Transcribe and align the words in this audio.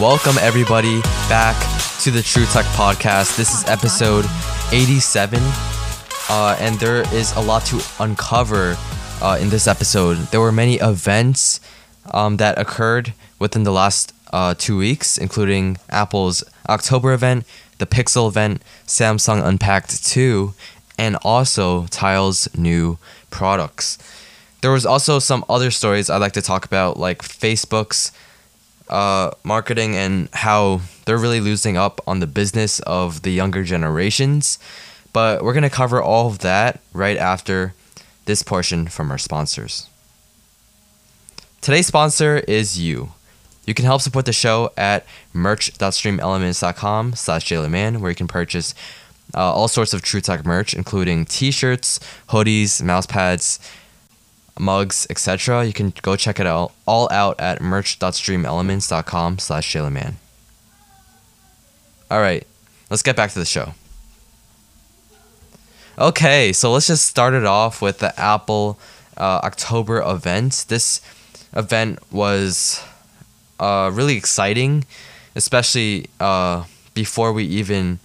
Welcome, 0.00 0.34
everybody, 0.40 1.00
back 1.28 1.54
to 2.00 2.10
the 2.10 2.20
True 2.20 2.46
Tech 2.46 2.64
Podcast. 2.74 3.36
This 3.36 3.54
is 3.54 3.68
episode 3.68 4.24
87, 4.72 5.38
uh, 6.28 6.56
and 6.58 6.74
there 6.80 7.02
is 7.14 7.32
a 7.36 7.40
lot 7.40 7.64
to 7.66 7.80
uncover 8.00 8.76
uh, 9.22 9.38
in 9.40 9.50
this 9.50 9.68
episode. 9.68 10.16
There 10.32 10.40
were 10.40 10.50
many 10.50 10.80
events 10.80 11.60
um, 12.12 12.38
that 12.38 12.58
occurred 12.58 13.14
within 13.38 13.62
the 13.62 13.70
last 13.70 14.12
uh, 14.32 14.54
two 14.58 14.76
weeks, 14.76 15.16
including 15.16 15.76
Apple's 15.90 16.42
October 16.68 17.12
event, 17.12 17.44
the 17.78 17.86
Pixel 17.86 18.26
event, 18.26 18.62
Samsung 18.88 19.46
Unpacked 19.46 20.04
2, 20.04 20.54
and 20.98 21.14
also 21.22 21.86
Tile's 21.86 22.48
new 22.58 22.98
products. 23.30 23.96
There 24.60 24.72
was 24.72 24.84
also 24.84 25.20
some 25.20 25.44
other 25.48 25.70
stories 25.70 26.10
I'd 26.10 26.18
like 26.18 26.32
to 26.32 26.42
talk 26.42 26.64
about, 26.64 26.96
like 26.96 27.22
Facebook's 27.22 28.10
uh, 28.88 29.30
marketing 29.42 29.96
and 29.96 30.28
how 30.32 30.80
they're 31.04 31.18
really 31.18 31.40
losing 31.40 31.76
up 31.76 32.00
on 32.06 32.20
the 32.20 32.26
business 32.26 32.80
of 32.80 33.22
the 33.22 33.30
younger 33.30 33.64
generations. 33.64 34.58
But 35.12 35.42
we're 35.42 35.52
going 35.52 35.62
to 35.62 35.70
cover 35.70 36.02
all 36.02 36.28
of 36.28 36.40
that 36.40 36.80
right 36.92 37.16
after 37.16 37.74
this 38.24 38.42
portion 38.42 38.88
from 38.88 39.10
our 39.10 39.18
sponsors. 39.18 39.88
Today's 41.60 41.86
sponsor 41.86 42.38
is 42.48 42.78
you. 42.78 43.12
You 43.66 43.72
can 43.72 43.86
help 43.86 44.02
support 44.02 44.26
the 44.26 44.32
show 44.32 44.72
at 44.76 45.06
merch.streamelements.com 45.32 47.14
slash 47.14 47.48
jaylerman, 47.48 47.98
where 48.00 48.10
you 48.10 48.16
can 48.16 48.28
purchase 48.28 48.74
uh, 49.34 49.52
all 49.52 49.68
sorts 49.68 49.94
of 49.94 50.02
True 50.02 50.20
Tech 50.20 50.44
merch, 50.44 50.74
including 50.74 51.24
t-shirts, 51.24 52.00
hoodies, 52.28 52.82
mouse 52.82 53.06
pads, 53.06 53.58
mugs, 54.58 55.06
etc. 55.10 55.64
You 55.64 55.72
can 55.72 55.92
go 56.02 56.16
check 56.16 56.38
it 56.40 56.46
out 56.46 56.72
all 56.86 57.10
out 57.10 57.38
at 57.40 57.60
merch.streamelements.com 57.60 59.38
slash. 59.38 59.76
Alright, 62.10 62.46
let's 62.90 63.02
get 63.02 63.16
back 63.16 63.30
to 63.32 63.38
the 63.38 63.44
show. 63.44 63.74
Okay, 65.98 66.52
so 66.52 66.72
let's 66.72 66.88
just 66.88 67.06
start 67.06 67.34
it 67.34 67.44
off 67.44 67.80
with 67.80 67.98
the 67.98 68.18
Apple 68.18 68.78
uh, 69.16 69.40
October 69.44 70.00
event. 70.00 70.66
This 70.68 71.00
event 71.52 72.00
was 72.12 72.84
uh, 73.60 73.90
really 73.92 74.16
exciting, 74.16 74.84
especially 75.36 76.06
uh, 76.18 76.64
before 76.94 77.32
we 77.32 77.44
even 77.44 78.00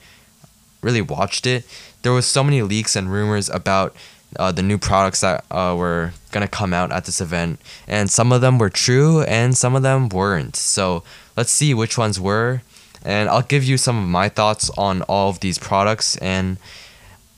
really 0.81 1.01
watched 1.01 1.47
it. 1.47 1.65
There 2.03 2.11
was 2.11 2.25
so 2.25 2.43
many 2.43 2.61
leaks 2.61 2.95
and 2.95 3.11
rumors 3.11 3.49
about 3.49 3.95
uh, 4.37 4.51
the 4.51 4.61
new 4.61 4.77
products 4.77 5.21
that 5.21 5.43
uh, 5.49 5.75
were 5.77 6.13
gonna 6.31 6.47
come 6.47 6.73
out 6.73 6.91
at 6.91 7.05
this 7.05 7.21
event, 7.21 7.59
and 7.87 8.09
some 8.09 8.31
of 8.31 8.41
them 8.41 8.57
were 8.57 8.69
true 8.69 9.21
and 9.23 9.57
some 9.57 9.75
of 9.75 9.81
them 9.81 10.09
weren't. 10.09 10.55
So 10.55 11.03
let's 11.35 11.51
see 11.51 11.73
which 11.73 11.97
ones 11.97 12.19
were, 12.19 12.61
and 13.03 13.29
I'll 13.29 13.41
give 13.41 13.63
you 13.63 13.77
some 13.77 13.97
of 13.97 14.07
my 14.07 14.29
thoughts 14.29 14.69
on 14.77 15.01
all 15.03 15.29
of 15.29 15.39
these 15.39 15.57
products. 15.57 16.17
And 16.17 16.57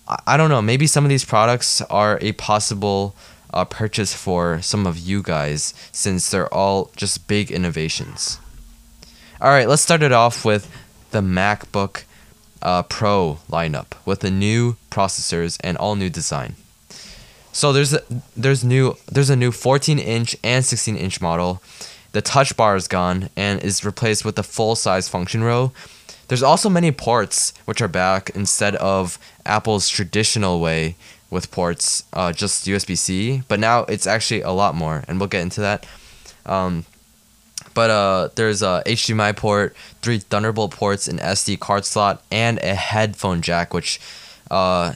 I, 0.08 0.20
I 0.28 0.38
don't 0.38 0.50
know, 0.50 0.61
maybe 0.61 0.88
some 0.88 1.06
of 1.06 1.09
these 1.09 1.25
products 1.25 1.81
are 1.81 2.20
a 2.22 2.33
possible 2.33 3.16
uh, 3.53 3.66
purchase 3.66 4.14
for 4.14 4.61
some 4.61 4.88
of 4.88 4.98
you 4.98 5.22
guys 5.22 5.73
since 5.92 6.30
they're 6.30 6.53
all 6.53 6.92
just 6.95 7.28
big 7.28 7.52
innovations. 7.52 8.39
All 9.39 9.50
right, 9.50 9.67
let's 9.67 9.81
start 9.81 10.03
it 10.03 10.11
off 10.11 10.45
with 10.45 10.70
the 11.11 11.22
MacBook 11.22 12.03
uh, 12.61 12.83
Pro 12.83 13.39
lineup 13.50 13.94
with 14.05 14.20
the 14.20 14.31
new 14.31 14.76
processors 14.89 15.58
and 15.64 15.78
all 15.78 15.95
new 15.95 16.09
design. 16.09 16.55
So 17.53 17.73
there's 17.73 17.94
a, 17.94 18.02
there's 18.35 18.63
new 18.63 18.97
there's 19.11 19.30
a 19.30 19.35
new 19.35 19.52
14 19.52 19.99
inch 19.99 20.35
and 20.44 20.63
16 20.63 20.95
inch 20.95 21.21
model. 21.21 21.61
The 22.13 22.21
touch 22.21 22.58
bar 22.58 22.75
is 22.75 22.88
gone 22.88 23.30
and 23.35 23.61
is 23.61 23.85
replaced 23.85 24.25
with 24.25 24.38
a 24.38 24.43
full 24.43 24.75
size 24.75 25.08
function 25.08 25.43
row. 25.43 25.71
There's 26.27 26.43
also 26.43 26.69
many 26.69 26.91
ports 26.91 27.53
which 27.66 27.81
are 27.81 27.87
back 27.89 28.30
instead 28.36 28.76
of 28.77 29.20
Apple's 29.45 29.89
traditional 29.89 30.61
way 30.61 30.95
with 31.30 31.52
ports, 31.52 32.03
uh, 32.14 32.31
just 32.31 32.65
USB 32.65 32.98
C. 32.98 33.43
But 33.48 33.59
now 33.59 33.83
it's 33.86 34.08
actually 34.08 34.42
a 34.42 34.52
lot 34.52 34.76
more, 34.76 35.03
and 35.08 35.20
we'll 35.20 35.27
get 35.27 35.42
into 35.42 35.61
that. 35.61 35.86
Um, 36.45 36.86
but 37.73 37.89
uh, 37.89 38.30
there's 38.36 38.61
a 38.61 38.83
HDMI 38.86 39.36
port, 39.36 39.76
three 40.02 40.20
Thunderbolt 40.20 40.71
ports, 40.71 41.08
an 41.08 41.17
SD 41.20 41.59
card 41.59 41.86
slot, 41.86 42.21
and 42.31 42.59
a 42.59 42.76
headphone 42.76 43.42
jack, 43.42 43.73
which 43.73 43.99
uh, 44.49 44.93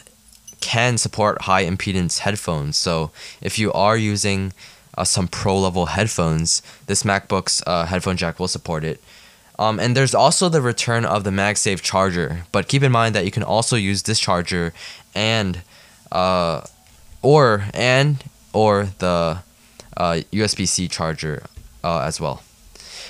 can 0.65 0.97
support 0.97 1.43
high 1.43 1.63
impedance 1.63 2.19
headphones. 2.25 2.75
So 2.75 3.11
if 3.39 3.59
you 3.59 3.71
are 3.73 3.95
using 3.95 4.51
uh, 4.97 5.03
some 5.03 5.27
pro 5.27 5.59
level 5.59 5.85
headphones, 5.85 6.63
this 6.87 7.03
MacBook's 7.03 7.61
uh, 7.67 7.85
headphone 7.85 8.17
jack 8.17 8.39
will 8.39 8.47
support 8.47 8.83
it. 8.83 8.99
Um, 9.59 9.79
and 9.79 9.95
there's 9.95 10.15
also 10.15 10.49
the 10.49 10.61
return 10.61 11.05
of 11.05 11.23
the 11.23 11.29
MagSafe 11.29 11.81
charger, 11.81 12.45
but 12.51 12.67
keep 12.67 12.81
in 12.81 12.91
mind 12.91 13.13
that 13.13 13.25
you 13.25 13.31
can 13.31 13.43
also 13.43 13.75
use 13.75 14.03
this 14.03 14.19
charger 14.19 14.73
and 15.13 15.61
uh, 16.11 16.61
or 17.21 17.65
and 17.73 18.23
or 18.51 18.89
the 18.97 19.43
uh, 19.95 20.21
USB-C 20.33 20.87
charger 20.87 21.43
uh, 21.83 21.99
as 21.99 22.19
well. 22.19 22.41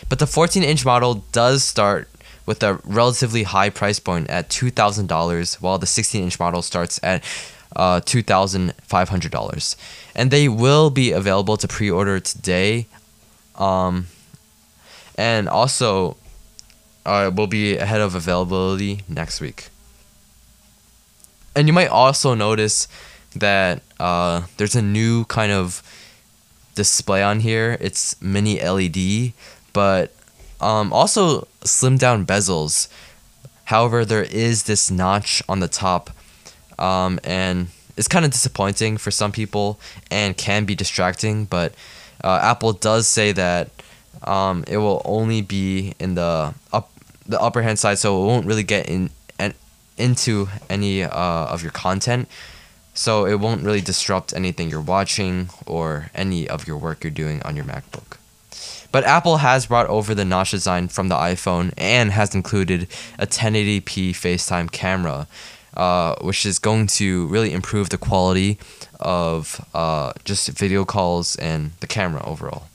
But 0.09 0.19
the 0.19 0.25
14-inch 0.25 0.85
model 0.85 1.23
does 1.31 1.63
start 1.63 2.09
with 2.45 2.61
a 2.63 2.79
relatively 2.83 3.43
high 3.43 3.69
price 3.69 3.99
point 3.99 4.29
at 4.29 4.49
$2,000, 4.49 5.61
while 5.61 5.77
the 5.77 5.85
16 5.85 6.23
inch 6.23 6.39
model 6.39 6.61
starts 6.61 6.99
at 7.03 7.23
uh, 7.75 8.01
$2,500. 8.01 9.75
And 10.15 10.31
they 10.31 10.47
will 10.47 10.89
be 10.89 11.11
available 11.11 11.57
to 11.57 11.67
pre 11.67 11.89
order 11.89 12.19
today. 12.19 12.87
Um, 13.55 14.07
and 15.17 15.47
also, 15.47 16.17
uh, 17.05 17.31
will 17.33 17.47
be 17.47 17.77
ahead 17.77 18.01
of 18.01 18.15
availability 18.15 19.01
next 19.07 19.39
week. 19.39 19.69
And 21.55 21.67
you 21.67 21.73
might 21.73 21.87
also 21.87 22.33
notice 22.33 22.87
that 23.35 23.81
uh, 23.99 24.43
there's 24.57 24.75
a 24.75 24.81
new 24.81 25.25
kind 25.25 25.51
of 25.51 25.81
display 26.75 27.23
on 27.23 27.39
here. 27.39 27.77
It's 27.79 28.21
mini 28.21 28.59
LED, 28.59 29.33
but 29.71 30.13
um, 30.61 30.93
also 30.93 31.47
slim 31.63 31.97
down 31.97 32.25
bezels. 32.25 32.87
However, 33.65 34.05
there 34.05 34.23
is 34.23 34.63
this 34.63 34.91
notch 34.91 35.41
on 35.49 35.59
the 35.59 35.67
top, 35.67 36.11
um, 36.77 37.19
and 37.23 37.67
it's 37.97 38.07
kind 38.07 38.25
of 38.25 38.31
disappointing 38.31 38.97
for 38.97 39.11
some 39.11 39.31
people 39.31 39.79
and 40.11 40.37
can 40.37 40.65
be 40.65 40.75
distracting. 40.75 41.45
But 41.45 41.73
uh, 42.23 42.39
Apple 42.41 42.73
does 42.73 43.07
say 43.07 43.31
that 43.31 43.69
um, 44.23 44.63
it 44.67 44.77
will 44.77 45.01
only 45.05 45.41
be 45.41 45.93
in 45.99 46.15
the 46.15 46.53
up 46.71 46.91
the 47.25 47.41
upper 47.41 47.61
hand 47.61 47.79
side, 47.79 47.97
so 47.97 48.21
it 48.21 48.27
won't 48.27 48.45
really 48.45 48.63
get 48.63 48.87
in 48.87 49.09
and 49.39 49.53
into 49.97 50.47
any 50.69 51.03
uh, 51.03 51.09
of 51.11 51.63
your 51.63 51.71
content. 51.71 52.27
So 52.93 53.25
it 53.25 53.39
won't 53.39 53.61
really 53.63 53.81
disrupt 53.81 54.31
anything 54.33 54.69
you're 54.69 54.79
watching 54.79 55.49
or 55.65 56.11
any 56.15 56.47
of 56.47 56.65
your 56.65 56.77
work 56.77 57.03
you're 57.03 57.11
doing 57.11 57.41
on 57.43 57.55
your 57.55 57.65
MacBook. 57.65 58.17
But 58.95 59.03
Apple 59.03 59.39
has 59.39 59.65
brought 59.65 59.87
over 59.87 60.15
the 60.15 60.23
notch 60.23 60.51
design 60.51 60.87
from 60.87 61.09
the 61.09 61.15
iPhone 61.15 61.73
and 61.77 62.13
has 62.13 62.33
included 62.33 62.83
a 63.19 63.27
1080p 63.27 64.11
FaceTime 64.11 64.71
camera, 64.71 65.27
uh, 65.75 66.15
which 66.21 66.45
is 66.45 66.59
going 66.59 66.87
to 66.87 67.27
really 67.27 67.51
improve 67.51 67.89
the 67.89 67.97
quality 67.97 68.57
of 69.01 69.59
uh, 69.73 70.13
just 70.23 70.47
video 70.47 70.85
calls 70.85 71.35
and 71.35 71.71
the 71.81 71.87
camera 71.87 72.25
overall. 72.25 72.69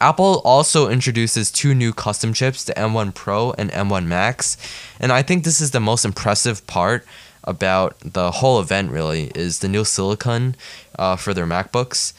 Apple 0.00 0.42
also 0.44 0.88
introduces 0.88 1.50
two 1.50 1.74
new 1.74 1.92
custom 1.92 2.32
chips, 2.32 2.62
the 2.62 2.74
M1 2.74 3.12
Pro 3.12 3.50
and 3.58 3.72
M1 3.72 4.06
Max, 4.06 4.56
and 5.00 5.10
I 5.10 5.22
think 5.22 5.42
this 5.42 5.60
is 5.60 5.72
the 5.72 5.80
most 5.80 6.04
impressive 6.04 6.64
part 6.68 7.04
about 7.42 7.98
the 8.04 8.30
whole 8.30 8.60
event. 8.60 8.92
Really, 8.92 9.32
is 9.34 9.58
the 9.58 9.68
new 9.68 9.84
silicon 9.84 10.54
uh, 10.96 11.16
for 11.16 11.34
their 11.34 11.46
MacBooks. 11.46 12.12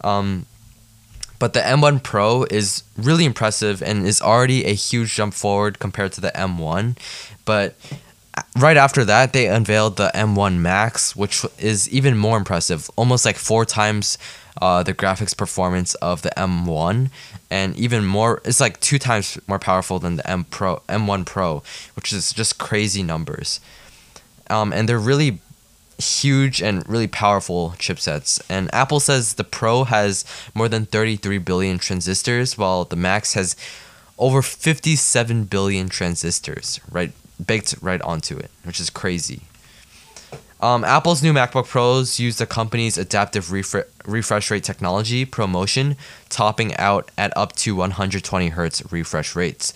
Um, 0.00 0.46
but 1.42 1.54
the 1.54 1.60
M1 1.60 2.04
Pro 2.04 2.44
is 2.44 2.84
really 2.96 3.24
impressive 3.24 3.82
and 3.82 4.06
is 4.06 4.22
already 4.22 4.64
a 4.64 4.74
huge 4.74 5.12
jump 5.12 5.34
forward 5.34 5.80
compared 5.80 6.12
to 6.12 6.20
the 6.20 6.30
M1. 6.36 6.96
But 7.44 7.74
right 8.60 8.76
after 8.76 9.04
that, 9.04 9.32
they 9.32 9.48
unveiled 9.48 9.96
the 9.96 10.12
M1 10.14 10.58
Max, 10.58 11.16
which 11.16 11.44
is 11.58 11.90
even 11.90 12.16
more 12.16 12.36
impressive, 12.36 12.88
almost 12.94 13.24
like 13.24 13.34
four 13.34 13.64
times 13.64 14.18
uh, 14.60 14.84
the 14.84 14.94
graphics 14.94 15.36
performance 15.36 15.94
of 15.96 16.22
the 16.22 16.30
M1, 16.36 17.10
and 17.50 17.76
even 17.76 18.04
more. 18.04 18.40
It's 18.44 18.60
like 18.60 18.78
two 18.78 19.00
times 19.00 19.36
more 19.48 19.58
powerful 19.58 19.98
than 19.98 20.18
the 20.18 20.30
M 20.30 20.44
Pro, 20.44 20.80
M1 20.88 21.26
Pro, 21.26 21.64
which 21.96 22.12
is 22.12 22.32
just 22.32 22.58
crazy 22.58 23.02
numbers. 23.02 23.58
Um, 24.48 24.72
and 24.72 24.88
they're 24.88 24.96
really 24.96 25.40
huge 26.02 26.62
and 26.62 26.86
really 26.88 27.06
powerful 27.06 27.74
chipsets. 27.78 28.40
And 28.48 28.72
Apple 28.74 29.00
says 29.00 29.34
the 29.34 29.44
Pro 29.44 29.84
has 29.84 30.24
more 30.54 30.68
than 30.68 30.86
33 30.86 31.38
billion 31.38 31.78
transistors, 31.78 32.58
while 32.58 32.84
the 32.84 32.96
Max 32.96 33.34
has 33.34 33.56
over 34.18 34.42
57 34.42 35.44
billion 35.44 35.88
transistors, 35.88 36.80
right, 36.90 37.12
baked 37.44 37.74
right 37.80 38.02
onto 38.02 38.36
it, 38.36 38.50
which 38.64 38.80
is 38.80 38.90
crazy. 38.90 39.42
Um, 40.60 40.84
Apple's 40.84 41.24
new 41.24 41.32
MacBook 41.32 41.66
Pros 41.66 42.20
use 42.20 42.38
the 42.38 42.46
company's 42.46 42.96
adaptive 42.96 43.46
refre- 43.46 43.86
refresh 44.06 44.48
rate 44.48 44.62
technology, 44.62 45.26
ProMotion, 45.26 45.96
topping 46.28 46.76
out 46.76 47.10
at 47.18 47.36
up 47.36 47.52
to 47.56 47.74
120 47.74 48.48
hertz 48.50 48.92
refresh 48.92 49.34
rates. 49.34 49.74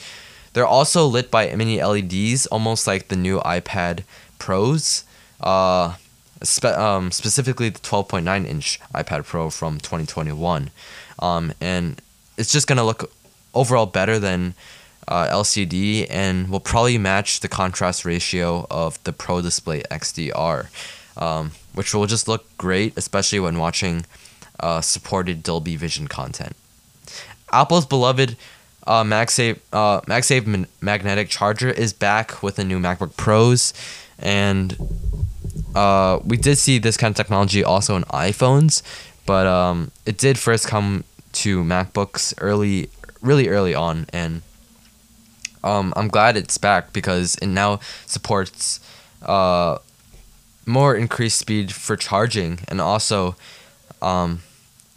They're 0.53 0.65
also 0.65 1.05
lit 1.07 1.31
by 1.31 1.53
mini 1.57 1.83
LEDs, 1.83 2.47
almost 2.47 2.87
like 2.87 3.09
the 3.09 3.17
new 3.17 3.41
iPad 3.41 4.05
Pros, 4.39 5.03
uh, 5.41 5.97
spe- 6.43 6.65
um, 6.65 7.11
specifically 7.11 7.69
the 7.69 7.79
12.9 7.81 8.47
inch 8.47 8.81
iPad 8.95 9.25
Pro 9.25 9.51
from 9.51 9.79
2021. 9.79 10.71
Um, 11.19 11.53
and 11.61 12.01
it's 12.37 12.53
just 12.53 12.67
gonna 12.67 12.85
look 12.85 13.11
overall 13.55 13.87
better 13.87 14.19
than 14.19 14.55
uh, 15.09 15.27
LCD 15.29 16.07
and 16.11 16.49
will 16.51 16.61
probably 16.61 16.99
match 16.99 17.41
the 17.41 17.49
contrast 17.49 18.05
ratio 18.05 18.67
of 18.71 19.03
the 19.05 19.13
Pro 19.13 19.41
Display 19.41 19.83
XDR, 19.91 20.67
um, 21.17 21.53
which 21.75 21.95
will 21.95 22.07
just 22.07 22.29
look 22.29 22.45
great, 22.59 22.93
especially 22.97 23.41
when 23.41 23.59
watching 23.59 24.05
uh, 24.61 24.81
supported 24.81 25.43
Dolby 25.43 25.77
Vision 25.77 26.09
content. 26.09 26.57
Apple's 27.53 27.87
beloved 27.87 28.37
uh, 28.87 29.05
MagSafe, 29.05 29.59
uh, 29.73 30.01
MagSafe 30.03 30.67
magnetic 30.81 31.29
charger 31.29 31.71
is 31.71 31.93
back 31.93 32.43
with 32.43 32.57
the 32.57 32.65
new 32.65 32.79
MacBook 32.79 33.17
Pros, 33.17 33.73
and 34.19 34.77
uh, 35.75 36.21
we 36.25 36.37
did 36.37 36.57
see 36.57 36.79
this 36.79 36.97
kind 36.97 37.13
of 37.13 37.17
technology 37.17 37.63
also 37.63 37.97
in 37.97 38.03
iPhones, 38.05 38.83
but 39.27 39.47
um, 39.47 39.91
it 40.05 40.19
did 40.19 40.39
first 40.39 40.67
come 40.67 41.05
to 41.33 41.63
MacBooks 41.63 42.35
early, 42.39 42.89
really 43.21 43.49
early 43.49 43.75
on, 43.75 44.07
and 44.13 44.43
um, 45.63 45.93
I'm 45.97 46.09
glad 46.09 46.37
it's 46.37 46.59
back 46.59 46.93
because 46.93 47.35
it 47.37 47.49
now 47.49 47.81
supports 48.07 48.81
uh, 49.23 49.79
more 50.65 50.95
increased 50.95 51.39
speed 51.39 51.73
for 51.73 51.97
charging 51.97 52.61
and 52.69 52.81
also 52.81 53.37
um, 54.01 54.43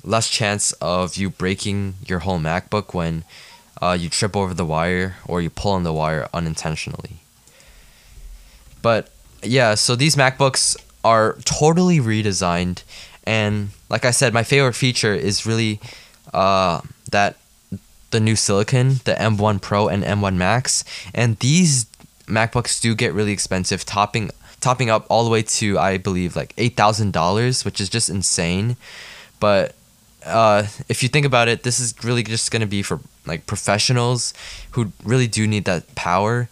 less 0.04 0.30
chance 0.30 0.72
of 0.74 1.16
you 1.18 1.30
breaking 1.30 1.96
your 2.06 2.20
whole 2.20 2.40
MacBook 2.40 2.94
when 2.94 3.24
uh, 3.82 3.98
you 4.00 4.10
trip 4.10 4.36
over 4.36 4.54
the 4.54 4.66
wire 4.66 5.18
or 5.26 5.42
you 5.42 5.50
pull 5.50 5.72
on 5.72 5.84
the 5.84 5.94
wire 5.94 6.28
unintentionally. 6.34 7.19
But 8.82 9.10
yeah, 9.44 9.76
so 9.76 9.96
these 9.96 10.16
MacBooks 10.16 10.78
are 11.04 11.38
totally 11.46 12.00
redesigned, 12.00 12.84
and 13.24 13.70
like 13.90 14.06
I 14.06 14.12
said, 14.12 14.34
my 14.34 14.44
favorite 14.44 14.74
feature 14.74 15.14
is 15.14 15.46
really 15.46 15.80
uh, 16.34 16.82
that 17.12 17.38
the 18.12 18.20
new 18.20 18.36
silicon, 18.36 19.02
the 19.06 19.14
M1 19.14 19.62
Pro 19.62 19.88
and 19.88 20.04
M1 20.04 20.36
Max, 20.36 20.84
and 21.14 21.38
these 21.40 21.86
MacBooks 22.26 22.82
do 22.82 22.96
get 22.96 23.14
really 23.14 23.32
expensive, 23.32 23.86
topping 23.86 24.32
topping 24.60 24.90
up 24.90 25.06
all 25.10 25.24
the 25.24 25.30
way 25.30 25.42
to 25.42 25.80
I 25.80 25.98
believe 25.98 26.36
like 26.36 26.54
eight 26.58 26.76
thousand 26.76 27.14
dollars, 27.14 27.66
which 27.66 27.80
is 27.82 27.90
just 27.90 28.10
insane. 28.10 28.78
But 29.40 29.76
uh, 30.26 30.68
if 30.90 31.02
you 31.02 31.10
think 31.10 31.26
about 31.26 31.48
it, 31.48 31.64
this 31.64 31.80
is 31.80 31.94
really 32.04 32.24
just 32.24 32.52
gonna 32.52 32.68
be 32.68 32.82
for 32.82 33.00
like 33.26 33.46
professionals 33.48 34.34
who 34.72 34.92
really 35.04 35.28
do 35.28 35.48
need 35.48 35.66
that 35.66 35.96
power. 35.96 36.50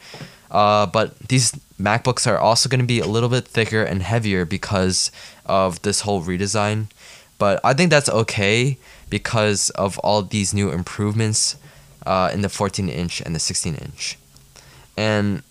Uh, 0.49 0.85
but 0.85 1.17
these 1.19 1.53
MacBooks 1.79 2.25
are 2.25 2.37
also 2.37 2.67
gonna 2.69 2.83
be 2.83 2.99
a 2.99 3.05
little 3.05 3.29
bit 3.29 3.47
thicker 3.47 3.83
and 3.83 4.01
heavier 4.01 4.45
because 4.45 5.11
of 5.45 5.81
this 5.83 6.01
whole 6.01 6.23
redesign. 6.23 6.87
But 7.37 7.59
I 7.63 7.73
think 7.73 7.91
that's 7.91 8.09
okay 8.09 8.77
because 9.09 9.69
of 9.71 9.99
all 9.99 10.21
these 10.23 10.53
new 10.53 10.71
improvements 10.71 11.55
uh, 12.05 12.31
in 12.33 12.41
the 12.41 12.49
14 12.49 12.89
inch 12.89 13.21
and 13.21 13.35
the 13.35 13.39
16 13.39 13.75
inch. 13.75 14.17
And 14.97 15.43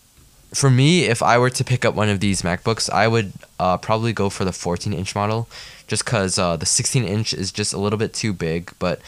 for 0.52 0.70
me, 0.70 1.04
if 1.04 1.22
I 1.22 1.38
were 1.38 1.50
to 1.50 1.64
pick 1.64 1.84
up 1.84 1.94
one 1.94 2.08
of 2.08 2.20
these 2.20 2.42
MacBooks, 2.42 2.90
I 2.90 3.06
would 3.06 3.32
uh, 3.60 3.76
probably 3.76 4.12
go 4.12 4.30
for 4.30 4.44
the 4.44 4.52
14 4.52 4.92
inch 4.92 5.14
model 5.14 5.48
just 5.86 6.04
because 6.04 6.38
uh, 6.38 6.56
the 6.56 6.66
16 6.66 7.04
inch 7.04 7.32
is 7.32 7.52
just 7.52 7.72
a 7.72 7.78
little 7.78 7.98
bit 7.98 8.12
too 8.12 8.32
big. 8.32 8.72
But 8.78 9.00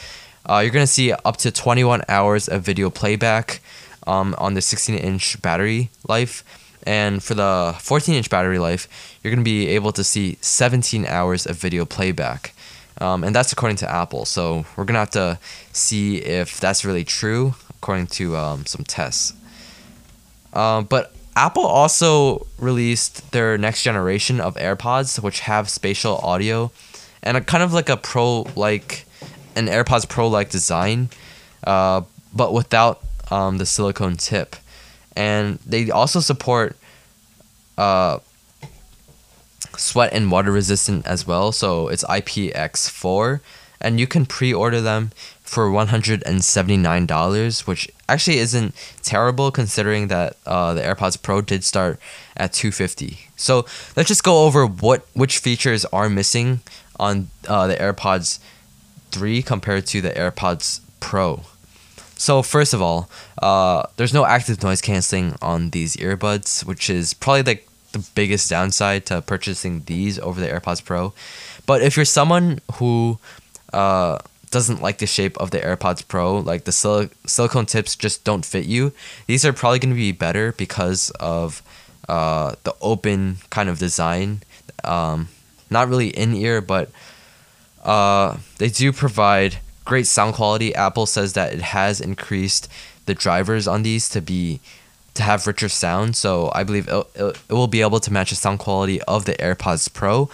uh, 0.45 0.59
you're 0.59 0.71
going 0.71 0.83
to 0.85 0.91
see 0.91 1.11
up 1.11 1.37
to 1.37 1.51
21 1.51 2.03
hours 2.07 2.47
of 2.47 2.61
video 2.61 2.89
playback 2.89 3.59
um, 4.07 4.35
on 4.37 4.53
the 4.53 4.61
16 4.61 4.95
inch 4.95 5.41
battery 5.41 5.89
life. 6.07 6.43
And 6.89 7.21
for 7.21 7.35
the 7.35 7.75
14 7.77 8.15
inch 8.15 8.31
battery 8.31 8.57
life, 8.57 8.87
you're 9.21 9.29
going 9.29 9.45
to 9.45 9.47
be 9.47 9.67
able 9.67 9.91
to 9.91 10.03
see 10.03 10.39
17 10.41 11.05
hours 11.05 11.45
of 11.45 11.55
video 11.55 11.85
playback. 11.85 12.51
Um, 12.99 13.23
and 13.23 13.35
that's 13.35 13.51
according 13.51 13.77
to 13.77 13.89
Apple. 13.89 14.25
So 14.25 14.65
we're 14.75 14.85
gonna 14.85 14.97
have 14.97 15.11
to 15.11 15.37
see 15.71 16.17
if 16.17 16.59
that's 16.59 16.83
really 16.83 17.03
true 17.03 17.53
according 17.69 18.07
to 18.07 18.35
um, 18.35 18.65
some 18.65 18.83
tests. 18.83 19.33
Um, 20.51 20.85
but 20.85 21.13
Apple 21.35 21.65
also 21.65 22.47
released 22.57 23.31
their 23.33 23.55
next 23.57 23.83
generation 23.83 24.41
of 24.41 24.55
AirPods, 24.55 25.21
which 25.21 25.41
have 25.41 25.69
spatial 25.69 26.17
audio 26.17 26.71
and 27.21 27.37
a 27.37 27.41
kind 27.41 27.61
of 27.61 27.71
like 27.71 27.87
a 27.87 27.97
Pro 27.97 28.47
like 28.55 29.05
an 29.55 29.67
AirPods 29.67 30.09
Pro 30.09 30.27
like 30.27 30.49
design, 30.49 31.09
uh, 31.65 32.01
but 32.33 32.51
without 32.51 33.03
um, 33.29 33.59
the 33.59 33.65
silicone 33.67 34.17
tip. 34.17 34.55
And 35.15 35.59
they 35.65 35.91
also 35.91 36.19
support 36.19 36.75
uh, 37.79 38.19
sweat 39.77 40.11
and 40.13 40.29
water 40.29 40.51
resistant 40.51 41.07
as 41.07 41.25
well. 41.25 41.51
So 41.51 41.87
it's 41.87 42.03
IPX4, 42.03 43.39
and 43.79 43.99
you 43.99 44.05
can 44.05 44.25
pre-order 44.25 44.81
them 44.81 45.11
for 45.41 45.69
$179, 45.69 47.67
which 47.67 47.89
actually 48.07 48.37
isn't 48.37 48.75
terrible 49.01 49.49
considering 49.49 50.09
that 50.09 50.35
uh, 50.45 50.73
the 50.73 50.81
AirPods 50.81 51.19
Pro 51.21 51.41
did 51.41 51.63
start 51.63 51.99
at 52.35 52.51
250. 52.53 53.17
So 53.35 53.65
let's 53.95 54.09
just 54.09 54.23
go 54.23 54.45
over 54.45 54.65
what 54.67 55.07
which 55.13 55.37
features 55.39 55.85
are 55.85 56.09
missing 56.09 56.59
on 56.99 57.29
uh, 57.47 57.67
the 57.67 57.75
AirPods 57.75 58.39
3 59.11 59.41
compared 59.41 59.87
to 59.87 60.01
the 60.01 60.11
AirPods 60.11 60.81
Pro. 60.99 61.43
So 62.17 62.41
first 62.41 62.73
of 62.73 62.81
all, 62.81 63.09
uh, 63.41 63.83
there's 63.95 64.13
no 64.13 64.25
active 64.25 64.61
noise 64.61 64.81
canceling 64.81 65.35
on 65.41 65.69
these 65.69 65.95
earbuds, 65.95 66.65
which 66.65 66.89
is 66.89 67.13
probably 67.13 67.43
like 67.43 67.68
the 67.91 67.99
biggest 68.15 68.49
downside 68.49 69.05
to 69.07 69.21
purchasing 69.21 69.83
these 69.85 70.19
over 70.19 70.39
the 70.39 70.47
AirPods 70.47 70.83
Pro. 70.83 71.13
But 71.65 71.81
if 71.81 71.95
you're 71.95 72.05
someone 72.05 72.59
who 72.73 73.19
uh, 73.73 74.19
doesn't 74.51 74.81
like 74.81 74.97
the 74.97 75.07
shape 75.07 75.37
of 75.37 75.51
the 75.51 75.59
AirPods 75.59 76.07
Pro, 76.07 76.37
like 76.37 76.63
the 76.63 76.71
sil- 76.73 77.13
silicone 77.25 77.65
tips 77.65 77.95
just 77.95 78.23
don't 78.23 78.45
fit 78.45 78.65
you, 78.65 78.93
these 79.27 79.45
are 79.45 79.53
probably 79.53 79.79
going 79.79 79.93
to 79.93 79.95
be 79.95 80.11
better 80.11 80.53
because 80.53 81.11
of 81.19 81.61
uh, 82.07 82.55
the 82.63 82.75
open 82.81 83.37
kind 83.49 83.69
of 83.69 83.79
design. 83.79 84.41
Um, 84.83 85.29
not 85.69 85.87
really 85.87 86.09
in 86.09 86.33
ear, 86.33 86.61
but 86.61 86.89
uh, 87.83 88.37
they 88.57 88.69
do 88.69 88.91
provide 88.91 89.57
great 89.85 90.07
sound 90.07 90.35
quality. 90.35 90.73
Apple 90.75 91.05
says 91.05 91.33
that 91.33 91.53
it 91.53 91.61
has 91.61 92.01
increased 92.01 92.67
the 93.05 93.13
drivers 93.13 93.67
on 93.67 93.83
these 93.83 94.09
to 94.09 94.21
be 94.21 94.59
to 95.15 95.23
have 95.23 95.47
richer 95.47 95.69
sound. 95.69 96.15
So 96.15 96.51
I 96.53 96.63
believe 96.63 96.87
it, 96.87 97.05
it, 97.15 97.49
will 97.49 97.67
be 97.67 97.81
able 97.81 97.99
to 97.99 98.11
match 98.11 98.29
the 98.29 98.35
sound 98.35 98.59
quality 98.59 99.01
of 99.03 99.25
the 99.25 99.33
AirPods 99.33 99.91
Pro. 99.93 100.29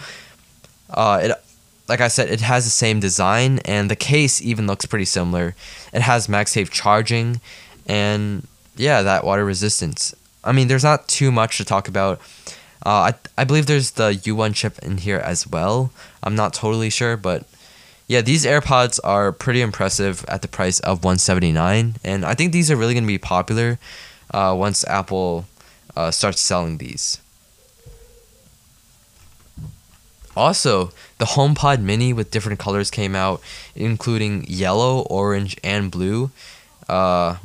Uh, 0.90 1.20
it 1.22 1.32
like 1.88 2.00
I 2.00 2.08
said, 2.08 2.28
it 2.28 2.40
has 2.40 2.64
the 2.64 2.70
same 2.70 3.00
design, 3.00 3.60
and 3.64 3.90
the 3.90 3.96
case 3.96 4.42
even 4.42 4.66
looks 4.66 4.86
pretty 4.86 5.04
similar. 5.04 5.54
It 5.92 6.02
has 6.02 6.26
MagSafe 6.26 6.70
charging, 6.70 7.40
and 7.86 8.46
yeah, 8.76 9.02
that 9.02 9.24
water 9.24 9.44
resistance. 9.44 10.14
I 10.42 10.52
mean, 10.52 10.68
there's 10.68 10.84
not 10.84 11.08
too 11.08 11.30
much 11.30 11.58
to 11.58 11.64
talk 11.64 11.88
about. 11.88 12.20
Uh, 12.84 13.12
I 13.12 13.14
I 13.38 13.44
believe 13.44 13.66
there's 13.66 13.92
the 13.92 14.10
U1 14.10 14.54
chip 14.54 14.78
in 14.80 14.98
here 14.98 15.18
as 15.18 15.46
well. 15.46 15.92
I'm 16.22 16.34
not 16.34 16.54
totally 16.54 16.90
sure, 16.90 17.16
but 17.16 17.44
yeah, 18.08 18.20
these 18.20 18.44
AirPods 18.44 19.00
are 19.02 19.32
pretty 19.32 19.60
impressive 19.60 20.24
at 20.28 20.42
the 20.42 20.48
price 20.48 20.80
of 20.80 21.04
179, 21.04 21.96
and 22.04 22.24
I 22.24 22.34
think 22.34 22.52
these 22.52 22.70
are 22.70 22.76
really 22.76 22.94
gonna 22.94 23.06
be 23.06 23.18
popular 23.18 23.78
uh, 24.32 24.54
once 24.56 24.84
Apple 24.86 25.46
uh, 25.96 26.10
starts 26.10 26.40
selling 26.40 26.78
these. 26.78 27.20
Also, 30.36 30.92
the 31.16 31.24
HomePod 31.24 31.80
Mini 31.80 32.12
with 32.12 32.30
different 32.30 32.58
colors 32.58 32.90
came 32.90 33.16
out, 33.16 33.40
including 33.74 34.44
yellow, 34.46 35.00
orange, 35.08 35.56
and 35.64 35.90
blue, 35.90 36.30
uh, 36.90 37.36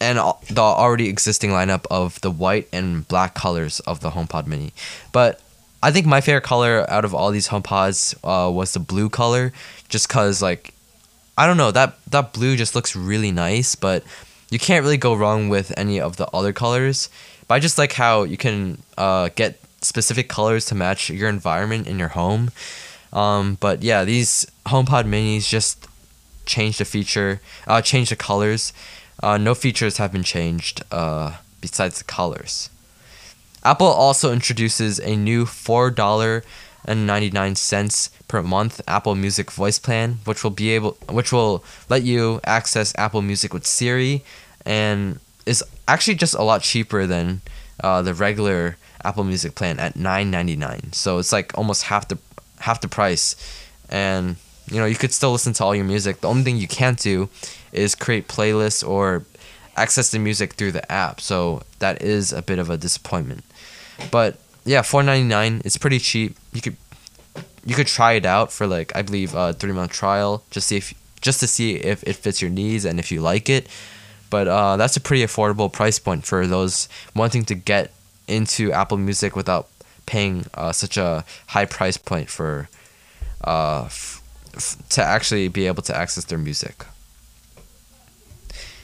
and 0.00 0.18
the 0.50 0.60
already 0.60 1.08
existing 1.08 1.50
lineup 1.50 1.86
of 1.90 2.20
the 2.22 2.30
white 2.32 2.68
and 2.72 3.06
black 3.06 3.34
colors 3.34 3.78
of 3.80 4.00
the 4.00 4.10
HomePod 4.10 4.48
Mini. 4.48 4.72
But 5.12 5.40
I 5.80 5.92
think 5.92 6.06
my 6.06 6.20
favorite 6.20 6.42
color 6.42 6.90
out 6.90 7.04
of 7.04 7.14
all 7.14 7.30
these 7.30 7.48
HomePods 7.48 8.16
uh, 8.24 8.50
was 8.50 8.72
the 8.72 8.80
blue 8.80 9.08
color, 9.08 9.52
just 9.88 10.08
cause 10.08 10.42
like, 10.42 10.74
I 11.38 11.46
don't 11.46 11.56
know 11.56 11.70
that 11.70 11.98
that 12.10 12.32
blue 12.32 12.56
just 12.56 12.74
looks 12.74 12.96
really 12.96 13.30
nice, 13.30 13.74
but 13.76 14.02
you 14.54 14.60
can't 14.60 14.84
really 14.84 14.96
go 14.96 15.14
wrong 15.14 15.48
with 15.48 15.76
any 15.76 16.00
of 16.00 16.16
the 16.16 16.28
other 16.28 16.52
colors. 16.52 17.10
But 17.48 17.56
I 17.56 17.58
just 17.58 17.76
like 17.76 17.92
how 17.94 18.22
you 18.22 18.36
can 18.36 18.78
uh, 18.96 19.30
get 19.34 19.58
specific 19.82 20.28
colors 20.28 20.64
to 20.66 20.76
match 20.76 21.10
your 21.10 21.28
environment 21.28 21.88
in 21.88 21.98
your 21.98 22.12
home. 22.20 22.52
Um, 23.12 23.58
but 23.58 23.82
yeah, 23.82 24.04
these 24.04 24.46
HomePod 24.66 25.04
Minis 25.10 25.48
just 25.48 25.88
change 26.46 26.78
the 26.78 26.84
feature, 26.84 27.40
uh, 27.66 27.82
change 27.82 28.10
the 28.10 28.16
colors. 28.16 28.72
Uh, 29.22 29.38
no 29.38 29.54
features 29.54 29.96
have 29.98 30.12
been 30.12 30.22
changed 30.22 30.82
uh, 30.92 31.38
besides 31.60 31.98
the 31.98 32.04
colors. 32.04 32.70
Apple 33.64 33.88
also 33.88 34.32
introduces 34.32 35.00
a 35.00 35.16
new 35.16 35.46
four 35.46 35.90
dollar 35.90 36.44
and 36.84 37.06
ninety 37.06 37.30
nine 37.30 37.56
cents 37.56 38.10
per 38.28 38.42
month 38.42 38.80
Apple 38.86 39.14
Music 39.14 39.50
voice 39.50 39.78
plan, 39.78 40.18
which 40.24 40.44
will 40.44 40.50
be 40.50 40.70
able 40.70 40.92
which 41.08 41.32
will 41.32 41.64
let 41.88 42.02
you 42.02 42.40
access 42.44 42.92
Apple 42.98 43.22
Music 43.22 43.54
with 43.54 43.66
Siri, 43.66 44.22
and 44.64 45.20
is 45.46 45.62
actually 45.86 46.14
just 46.14 46.34
a 46.34 46.42
lot 46.42 46.62
cheaper 46.62 47.06
than 47.06 47.42
uh, 47.82 48.02
the 48.02 48.14
regular 48.14 48.76
Apple 49.04 49.24
Music 49.24 49.54
plan 49.54 49.78
at 49.78 49.96
nine 49.96 50.30
ninety 50.30 50.56
nine. 50.56 50.92
So 50.92 51.18
it's 51.18 51.32
like 51.32 51.56
almost 51.56 51.84
half 51.84 52.08
the 52.08 52.18
half 52.60 52.80
the 52.80 52.88
price, 52.88 53.36
and 53.90 54.36
you 54.70 54.78
know 54.78 54.86
you 54.86 54.96
could 54.96 55.12
still 55.12 55.32
listen 55.32 55.52
to 55.54 55.64
all 55.64 55.74
your 55.74 55.84
music. 55.84 56.20
The 56.20 56.28
only 56.28 56.42
thing 56.42 56.56
you 56.56 56.68
can't 56.68 56.98
do 56.98 57.28
is 57.72 57.94
create 57.94 58.28
playlists 58.28 58.86
or 58.86 59.24
access 59.76 60.10
the 60.10 60.18
music 60.18 60.54
through 60.54 60.72
the 60.72 60.90
app. 60.90 61.20
So 61.20 61.62
that 61.80 62.00
is 62.02 62.32
a 62.32 62.42
bit 62.42 62.58
of 62.58 62.70
a 62.70 62.76
disappointment. 62.76 63.44
But 64.10 64.38
yeah, 64.64 64.82
four 64.82 65.02
ninety 65.02 65.28
nine 65.28 65.60
It's 65.64 65.76
pretty 65.76 65.98
cheap. 65.98 66.36
You 66.52 66.60
could 66.62 66.76
you 67.66 67.74
could 67.74 67.86
try 67.86 68.12
it 68.12 68.26
out 68.26 68.52
for 68.52 68.66
like 68.66 68.94
I 68.94 69.02
believe 69.02 69.34
a 69.34 69.52
three 69.52 69.72
month 69.72 69.92
trial 69.92 70.42
just 70.50 70.68
see 70.68 70.76
if 70.76 70.94
just 71.20 71.40
to 71.40 71.46
see 71.46 71.76
if 71.76 72.02
it 72.04 72.16
fits 72.16 72.42
your 72.42 72.50
needs 72.50 72.84
and 72.84 72.98
if 72.98 73.10
you 73.10 73.20
like 73.20 73.48
it. 73.48 73.68
But 74.30 74.48
uh, 74.48 74.76
that's 74.76 74.96
a 74.96 75.00
pretty 75.00 75.24
affordable 75.24 75.72
price 75.72 75.98
point 75.98 76.24
for 76.24 76.46
those 76.46 76.88
wanting 77.14 77.44
to 77.46 77.54
get 77.54 77.92
into 78.26 78.72
Apple 78.72 78.96
Music 78.96 79.36
without 79.36 79.68
paying 80.06 80.46
uh, 80.54 80.72
such 80.72 80.96
a 80.96 81.24
high 81.48 81.64
price 81.66 81.96
point 81.96 82.28
for 82.28 82.68
uh, 83.44 83.84
f- 83.84 84.22
f- 84.54 84.76
to 84.90 85.02
actually 85.02 85.48
be 85.48 85.66
able 85.66 85.82
to 85.82 85.96
access 85.96 86.24
their 86.24 86.38
music. 86.38 86.84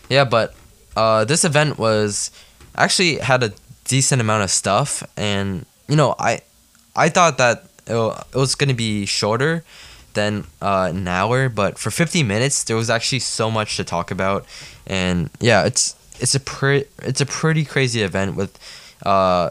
Yeah, 0.09 0.25
but 0.25 0.55
uh, 0.97 1.25
this 1.25 1.45
event 1.45 1.79
was 1.79 2.31
actually 2.77 3.17
had 3.19 3.43
a 3.43 3.53
decent 3.85 4.21
amount 4.21 4.43
of 4.43 4.51
stuff, 4.51 5.03
and 5.17 5.67
you 5.89 5.97
know, 5.97 6.15
I 6.19 6.41
I 6.95 7.09
thought 7.09 7.39
that 7.39 7.65
it, 7.87 7.95
it 7.95 8.37
was 8.37 8.55
gonna 8.55 8.75
be 8.75 9.07
shorter 9.07 9.65
than 10.15 10.47
uh, 10.61 10.91
an 10.93 11.07
hour, 11.09 11.49
but 11.49 11.79
for 11.79 11.91
50 11.91 12.23
minutes 12.23 12.65
there 12.65 12.77
was 12.77 12.91
actually 12.91 13.21
so 13.21 13.51
much 13.51 13.77
to 13.77 13.85
talk 13.85 14.11
about, 14.11 14.45
and 14.87 15.31
yeah, 15.41 15.65
it's 15.65 15.95
it's 16.21 16.35
a 16.35 16.41
pretty 16.41 16.89
it's 17.03 17.21
a 17.21 17.27
pretty 17.27 17.65
crazy 17.65 18.03
event 18.03 18.37
with 18.37 18.59
uh, 19.05 19.51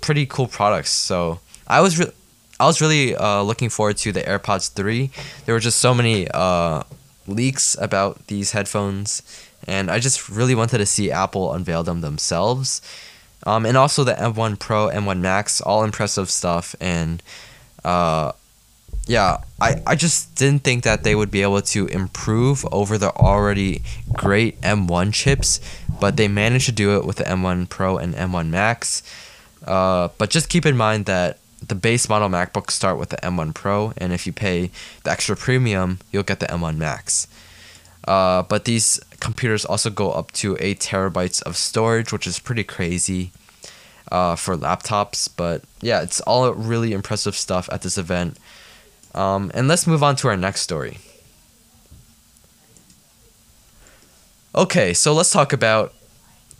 pretty 0.00 0.26
cool 0.26 0.46
products. 0.46 0.90
So 0.90 1.40
I 1.66 1.80
was 1.80 1.98
re- 1.98 2.12
I 2.58 2.66
was 2.66 2.80
really 2.80 3.16
uh, 3.16 3.42
looking 3.42 3.70
forward 3.70 3.96
to 3.98 4.12
the 4.12 4.20
AirPods 4.20 4.72
3. 4.72 5.10
There 5.46 5.54
were 5.54 5.60
just 5.60 5.78
so 5.78 5.94
many 5.94 6.28
uh, 6.28 6.82
leaks 7.26 7.76
about 7.80 8.26
these 8.26 8.52
headphones, 8.52 9.22
and 9.66 9.90
I 9.90 9.98
just 9.98 10.28
really 10.28 10.54
wanted 10.54 10.78
to 10.78 10.86
see 10.86 11.10
Apple 11.10 11.52
unveil 11.54 11.82
them 11.82 12.02
themselves. 12.02 12.82
Um, 13.46 13.64
and 13.64 13.76
also 13.76 14.04
the 14.04 14.12
M1 14.12 14.58
Pro, 14.58 14.88
M1 14.88 15.20
Max, 15.20 15.60
all 15.60 15.82
impressive 15.82 16.30
stuff. 16.30 16.74
And 16.80 17.22
uh, 17.84 18.32
yeah, 19.06 19.38
I, 19.60 19.82
I 19.86 19.96
just 19.96 20.34
didn't 20.36 20.62
think 20.62 20.84
that 20.84 21.02
they 21.02 21.14
would 21.14 21.30
be 21.30 21.42
able 21.42 21.62
to 21.62 21.86
improve 21.86 22.64
over 22.70 22.98
the 22.98 23.10
already 23.16 23.82
great 24.12 24.60
M1 24.60 25.12
chips, 25.12 25.60
but 26.00 26.16
they 26.16 26.28
managed 26.28 26.66
to 26.66 26.72
do 26.72 26.96
it 26.96 27.04
with 27.04 27.16
the 27.16 27.24
M1 27.24 27.68
Pro 27.68 27.96
and 27.96 28.14
M1 28.14 28.48
Max. 28.48 29.02
Uh, 29.66 30.08
but 30.18 30.30
just 30.30 30.48
keep 30.48 30.64
in 30.64 30.76
mind 30.76 31.06
that 31.06 31.38
the 31.66 31.74
base 31.74 32.08
model 32.08 32.28
MacBooks 32.28 32.70
start 32.70 32.98
with 32.98 33.10
the 33.10 33.16
M1 33.18 33.54
Pro, 33.54 33.92
and 33.96 34.12
if 34.12 34.26
you 34.26 34.32
pay 34.32 34.70
the 35.04 35.10
extra 35.10 35.36
premium, 35.36 35.98
you'll 36.10 36.22
get 36.22 36.40
the 36.40 36.46
M1 36.46 36.76
Max. 36.76 37.26
Uh, 38.06 38.42
but 38.42 38.64
these 38.64 38.98
computers 39.20 39.64
also 39.64 39.90
go 39.90 40.10
up 40.12 40.32
to 40.32 40.56
8 40.58 40.80
terabytes 40.80 41.42
of 41.42 41.56
storage, 41.56 42.12
which 42.12 42.26
is 42.26 42.38
pretty 42.38 42.64
crazy 42.64 43.32
uh, 44.10 44.36
for 44.36 44.56
laptops. 44.56 45.28
But 45.34 45.62
yeah, 45.82 46.02
it's 46.02 46.20
all 46.22 46.52
really 46.54 46.92
impressive 46.92 47.36
stuff 47.36 47.68
at 47.70 47.82
this 47.82 47.98
event. 47.98 48.38
Um, 49.14 49.50
and 49.54 49.68
let's 49.68 49.86
move 49.86 50.02
on 50.02 50.16
to 50.16 50.28
our 50.28 50.36
next 50.36 50.60
story. 50.62 50.98
Okay, 54.54 54.94
so 54.94 55.12
let's 55.12 55.30
talk 55.30 55.52
about 55.52 55.94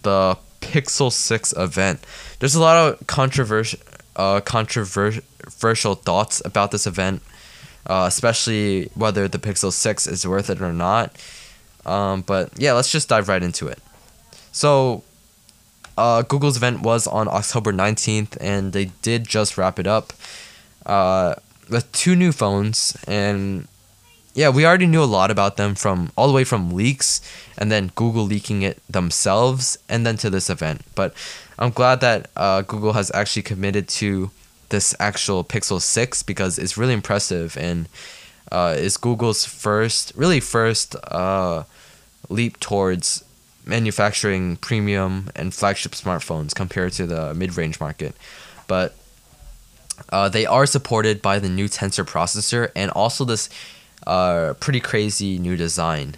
the 0.02 0.36
Pixel 0.60 1.12
6 1.12 1.52
event. 1.56 2.04
There's 2.38 2.54
a 2.54 2.60
lot 2.60 2.76
of 2.76 3.06
controversial 3.06 3.80
uh, 4.16 4.40
controversial 4.40 5.94
thoughts 5.94 6.42
about 6.44 6.70
this 6.70 6.86
event, 6.86 7.22
uh, 7.86 8.04
especially 8.06 8.90
whether 8.94 9.28
the 9.28 9.38
Pixel 9.38 9.72
6 9.72 10.06
is 10.06 10.26
worth 10.26 10.50
it 10.50 10.60
or 10.60 10.72
not. 10.72 11.16
Um, 11.86 12.22
but 12.22 12.50
yeah, 12.56 12.72
let's 12.72 12.92
just 12.92 13.08
dive 13.08 13.28
right 13.28 13.42
into 13.42 13.66
it. 13.66 13.78
So, 14.52 15.02
uh, 15.96 16.22
Google's 16.22 16.56
event 16.56 16.82
was 16.82 17.06
on 17.06 17.28
October 17.28 17.72
19th, 17.72 18.36
and 18.40 18.72
they 18.72 18.86
did 19.02 19.26
just 19.26 19.56
wrap 19.56 19.78
it 19.78 19.86
up 19.86 20.12
uh, 20.86 21.34
with 21.70 21.90
two 21.92 22.16
new 22.16 22.32
phones. 22.32 22.96
And 23.06 23.68
yeah, 24.34 24.48
we 24.48 24.66
already 24.66 24.86
knew 24.86 25.02
a 25.02 25.04
lot 25.04 25.30
about 25.30 25.56
them 25.56 25.74
from 25.74 26.12
all 26.16 26.28
the 26.28 26.34
way 26.34 26.44
from 26.44 26.72
leaks 26.72 27.20
and 27.58 27.70
then 27.70 27.92
Google 27.94 28.24
leaking 28.24 28.62
it 28.62 28.80
themselves 28.88 29.78
and 29.88 30.06
then 30.06 30.16
to 30.18 30.30
this 30.30 30.50
event. 30.50 30.82
But 30.94 31.14
I'm 31.58 31.70
glad 31.70 32.00
that 32.00 32.30
uh, 32.36 32.62
Google 32.62 32.92
has 32.92 33.10
actually 33.12 33.42
committed 33.42 33.88
to 33.88 34.30
this 34.68 34.94
actual 35.00 35.44
Pixel 35.44 35.80
6 35.80 36.22
because 36.22 36.58
it's 36.58 36.76
really 36.76 36.94
impressive 36.94 37.56
and 37.56 37.88
uh, 38.52 38.74
is 38.76 38.96
Google's 38.96 39.44
first, 39.44 40.12
really 40.16 40.40
first 40.40 40.96
uh, 41.08 41.64
leap 42.28 42.58
towards 42.60 43.24
manufacturing 43.66 44.56
premium 44.56 45.30
and 45.36 45.52
flagship 45.52 45.92
smartphones 45.92 46.54
compared 46.54 46.92
to 46.92 47.06
the 47.06 47.34
mid 47.34 47.56
range 47.56 47.78
market. 47.80 48.14
But 48.66 48.94
uh, 50.08 50.28
they 50.28 50.46
are 50.46 50.66
supported 50.66 51.22
by 51.22 51.38
the 51.38 51.48
new 51.48 51.68
Tensor 51.68 52.04
processor 52.04 52.70
and 52.74 52.90
also 52.92 53.24
this 53.24 53.48
uh, 54.06 54.54
pretty 54.60 54.80
crazy 54.80 55.38
new 55.38 55.56
design. 55.56 56.16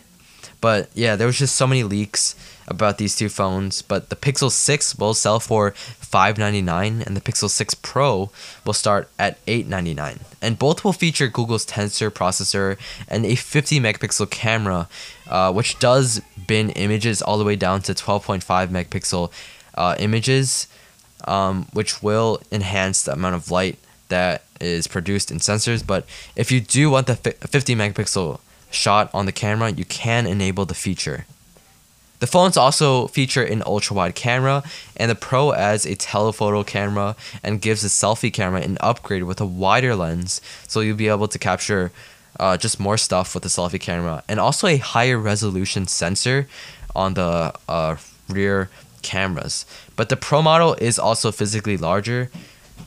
But 0.60 0.90
yeah, 0.94 1.16
there 1.16 1.26
was 1.26 1.38
just 1.38 1.56
so 1.56 1.66
many 1.66 1.82
leaks 1.82 2.36
about 2.68 2.98
these 2.98 3.16
two 3.16 3.28
phones, 3.28 3.82
but 3.82 4.08
the 4.08 4.16
Pixel 4.16 4.50
6 4.50 4.96
will 4.96 5.12
sell 5.12 5.40
for 5.40 5.72
599 5.72 7.02
and 7.02 7.16
the 7.16 7.20
Pixel 7.20 7.50
6 7.50 7.74
Pro 7.74 8.30
will 8.64 8.72
start 8.72 9.08
at 9.18 9.38
899. 9.48 10.20
And 10.40 10.58
both 10.58 10.84
will 10.84 10.92
feature 10.92 11.26
Google's 11.26 11.66
Tensor 11.66 12.10
processor 12.10 12.78
and 13.08 13.26
a 13.26 13.34
50 13.34 13.80
megapixel 13.80 14.30
camera, 14.30 14.88
uh, 15.26 15.52
which 15.52 15.78
does 15.80 16.22
bin 16.46 16.70
images 16.70 17.22
all 17.22 17.38
the 17.38 17.44
way 17.44 17.56
down 17.56 17.82
to 17.82 17.92
12.5 17.92 18.68
megapixel 18.68 19.32
uh, 19.74 19.96
images, 19.98 20.68
um, 21.24 21.66
which 21.72 22.02
will 22.02 22.40
enhance 22.50 23.02
the 23.02 23.12
amount 23.12 23.34
of 23.34 23.50
light 23.50 23.78
that 24.08 24.44
is 24.60 24.86
produced 24.86 25.30
in 25.30 25.38
sensors. 25.38 25.86
But 25.86 26.06
if 26.36 26.52
you 26.52 26.60
do 26.60 26.90
want 26.90 27.06
the 27.06 27.16
50 27.16 27.74
megapixel 27.74 28.40
shot 28.70 29.10
on 29.12 29.26
the 29.26 29.32
camera, 29.32 29.70
you 29.70 29.84
can 29.84 30.26
enable 30.26 30.64
the 30.64 30.74
feature. 30.74 31.26
The 32.22 32.28
phones 32.28 32.56
also 32.56 33.08
feature 33.08 33.42
an 33.42 33.64
ultra 33.66 33.96
wide 33.96 34.14
camera, 34.14 34.62
and 34.96 35.10
the 35.10 35.16
Pro 35.16 35.52
adds 35.52 35.84
a 35.84 35.96
telephoto 35.96 36.62
camera 36.62 37.16
and 37.42 37.60
gives 37.60 37.82
the 37.82 37.88
selfie 37.88 38.32
camera 38.32 38.60
an 38.60 38.78
upgrade 38.80 39.24
with 39.24 39.40
a 39.40 39.44
wider 39.44 39.96
lens, 39.96 40.40
so 40.68 40.78
you'll 40.78 40.96
be 40.96 41.08
able 41.08 41.26
to 41.26 41.38
capture 41.38 41.90
uh, 42.38 42.56
just 42.56 42.78
more 42.78 42.96
stuff 42.96 43.34
with 43.34 43.42
the 43.42 43.48
selfie 43.48 43.80
camera, 43.80 44.22
and 44.28 44.38
also 44.38 44.68
a 44.68 44.76
higher 44.76 45.18
resolution 45.18 45.88
sensor 45.88 46.46
on 46.94 47.14
the 47.14 47.52
uh, 47.68 47.96
rear 48.28 48.70
cameras. 49.02 49.66
But 49.96 50.08
the 50.08 50.16
Pro 50.16 50.42
model 50.42 50.74
is 50.74 50.98
also 50.98 51.32
physically 51.32 51.76
larger, 51.76 52.30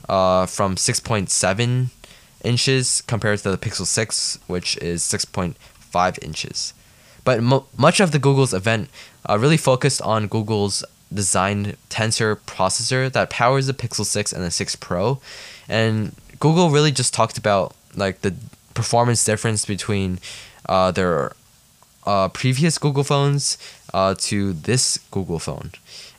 uh, 0.08 0.46
from 0.46 0.76
6.7 0.76 1.88
inches 2.44 3.02
compared 3.02 3.38
to 3.40 3.50
the 3.50 3.58
Pixel 3.58 3.86
6, 3.86 4.38
which 4.46 4.76
is 4.78 5.02
6.5 5.02 6.24
inches. 6.24 6.74
But 7.24 7.42
much 7.76 8.00
of 8.00 8.12
the 8.12 8.18
Google's 8.20 8.54
event 8.54 8.88
uh, 9.28 9.38
really 9.38 9.56
focused 9.56 10.00
on 10.02 10.28
Google's 10.28 10.84
designed 11.12 11.76
Tensor 11.90 12.36
processor 12.46 13.10
that 13.12 13.30
powers 13.30 13.66
the 13.66 13.74
Pixel 13.74 14.04
6 14.04 14.32
and 14.32 14.44
the 14.44 14.50
6 14.50 14.76
Pro. 14.76 15.20
And 15.68 16.14
Google 16.38 16.70
really 16.70 16.92
just 16.92 17.12
talked 17.12 17.38
about 17.38 17.74
like 17.96 18.20
the 18.20 18.34
performance 18.74 19.24
difference 19.24 19.64
between 19.64 20.20
uh, 20.68 20.92
their 20.92 21.32
uh, 22.06 22.28
previous 22.28 22.78
Google 22.78 23.02
phones 23.02 23.58
uh, 23.94 24.14
to 24.18 24.52
this 24.52 24.98
Google 25.10 25.38
phone. 25.38 25.70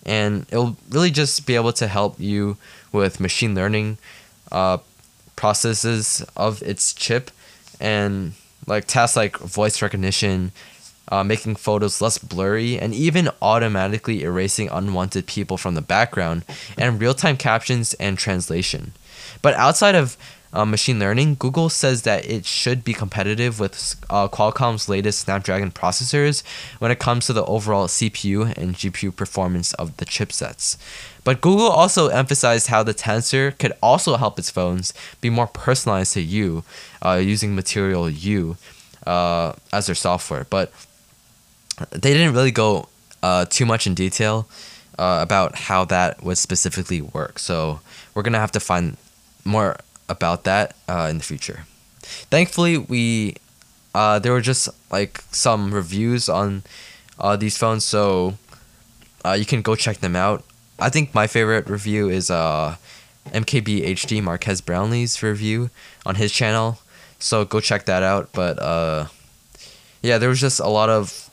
And 0.05 0.45
it'll 0.49 0.77
really 0.89 1.11
just 1.11 1.45
be 1.45 1.55
able 1.55 1.73
to 1.73 1.87
help 1.87 2.19
you 2.19 2.57
with 2.91 3.19
machine 3.19 3.55
learning 3.55 3.97
uh, 4.51 4.77
processes 5.35 6.25
of 6.35 6.61
its 6.63 6.93
chip 6.93 7.31
and 7.79 8.33
like 8.65 8.85
tasks 8.85 9.15
like 9.15 9.37
voice 9.37 9.81
recognition, 9.81 10.51
uh, 11.09 11.23
making 11.23 11.55
photos 11.55 12.01
less 12.01 12.17
blurry, 12.17 12.77
and 12.77 12.93
even 12.93 13.29
automatically 13.41 14.23
erasing 14.23 14.69
unwanted 14.69 15.25
people 15.25 15.57
from 15.57 15.75
the 15.75 15.81
background, 15.81 16.43
and 16.77 16.99
real 16.99 17.13
time 17.13 17.37
captions 17.37 17.93
and 17.95 18.17
translation. 18.17 18.91
But 19.41 19.53
outside 19.55 19.95
of 19.95 20.17
uh, 20.57 20.65
machine 20.65 20.99
learning, 20.99 21.35
Google 21.35 21.69
says 21.69 22.01
that 22.01 22.25
it 22.25 22.45
should 22.45 22.83
be 22.83 22.93
competitive 22.93 23.59
with 23.59 23.95
uh, 24.09 24.27
Qualcomm's 24.27 24.89
latest 24.89 25.19
Snapdragon 25.19 25.71
processors 25.71 26.41
when 26.79 26.89
it 26.89 26.97
comes 26.97 27.27
to 27.27 27.33
the 27.33 27.45
overall 27.45 27.87
CPU 27.87 28.57
and 28.57 28.73
GPU 28.73 29.15
performance 29.15 29.73
of 29.75 29.95
the 29.97 30.05
chipsets. 30.05 30.77
But 31.23 31.41
Google 31.41 31.67
also 31.67 32.07
emphasized 32.07 32.67
how 32.67 32.81
the 32.81 32.93
Tensor 32.93 33.57
could 33.59 33.73
also 33.83 34.17
help 34.17 34.39
its 34.39 34.49
phones 34.49 34.93
be 35.21 35.29
more 35.29 35.47
personalized 35.47 36.13
to 36.13 36.21
you 36.21 36.63
uh, 37.05 37.21
using 37.23 37.55
Material 37.55 38.09
You 38.09 38.57
uh, 39.05 39.53
as 39.71 39.85
their 39.85 39.95
software. 39.95 40.47
But 40.49 40.71
they 41.91 42.13
didn't 42.13 42.33
really 42.33 42.51
go 42.51 42.89
uh, 43.21 43.45
too 43.45 43.65
much 43.65 43.85
in 43.85 43.93
detail 43.93 44.47
uh, 44.97 45.19
about 45.21 45.55
how 45.55 45.85
that 45.85 46.23
would 46.23 46.39
specifically 46.39 47.01
work. 47.01 47.37
So 47.37 47.81
we're 48.15 48.23
gonna 48.23 48.39
have 48.39 48.53
to 48.53 48.59
find 48.59 48.97
more 49.47 49.77
about 50.09 50.43
that 50.43 50.75
uh, 50.87 51.07
in 51.09 51.17
the 51.17 51.23
future. 51.23 51.65
Thankfully, 52.31 52.77
we 52.77 53.35
uh, 53.93 54.19
there 54.19 54.31
were 54.31 54.41
just 54.41 54.69
like 54.91 55.23
some 55.31 55.73
reviews 55.73 56.29
on 56.29 56.63
uh, 57.19 57.35
these 57.35 57.57
phones, 57.57 57.83
so 57.83 58.37
uh, 59.25 59.33
you 59.33 59.45
can 59.45 59.61
go 59.61 59.75
check 59.75 59.97
them 59.97 60.15
out. 60.15 60.43
I 60.79 60.89
think 60.89 61.13
my 61.13 61.27
favorite 61.27 61.69
review 61.69 62.09
is 62.09 62.29
uh, 62.29 62.75
MKB 63.27 63.87
HD 63.89 64.21
Marques 64.21 64.61
Brownlee's 64.61 65.21
review 65.23 65.69
on 66.05 66.15
his 66.15 66.31
channel. 66.31 66.79
So 67.19 67.45
go 67.45 67.59
check 67.59 67.85
that 67.85 68.03
out. 68.03 68.29
But 68.31 68.59
uh, 68.59 69.07
yeah, 70.01 70.17
there 70.17 70.29
was 70.29 70.39
just 70.39 70.59
a 70.59 70.67
lot 70.67 70.89
of 70.89 71.29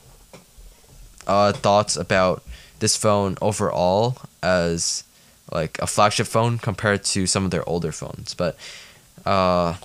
uh, 1.27 1.53
thoughts 1.53 1.97
about 1.97 2.43
this 2.81 2.97
phone 2.97 3.37
overall 3.41 4.17
as 4.43 5.05
like 5.53 5.79
a 5.81 5.87
flagship 5.87 6.27
phone 6.27 6.59
compared 6.59 7.05
to 7.05 7.27
some 7.27 7.45
of 7.45 7.51
their 7.51 7.69
older 7.69 7.93
phones. 7.93 8.35
But 8.35 8.57
uh, 9.27 9.77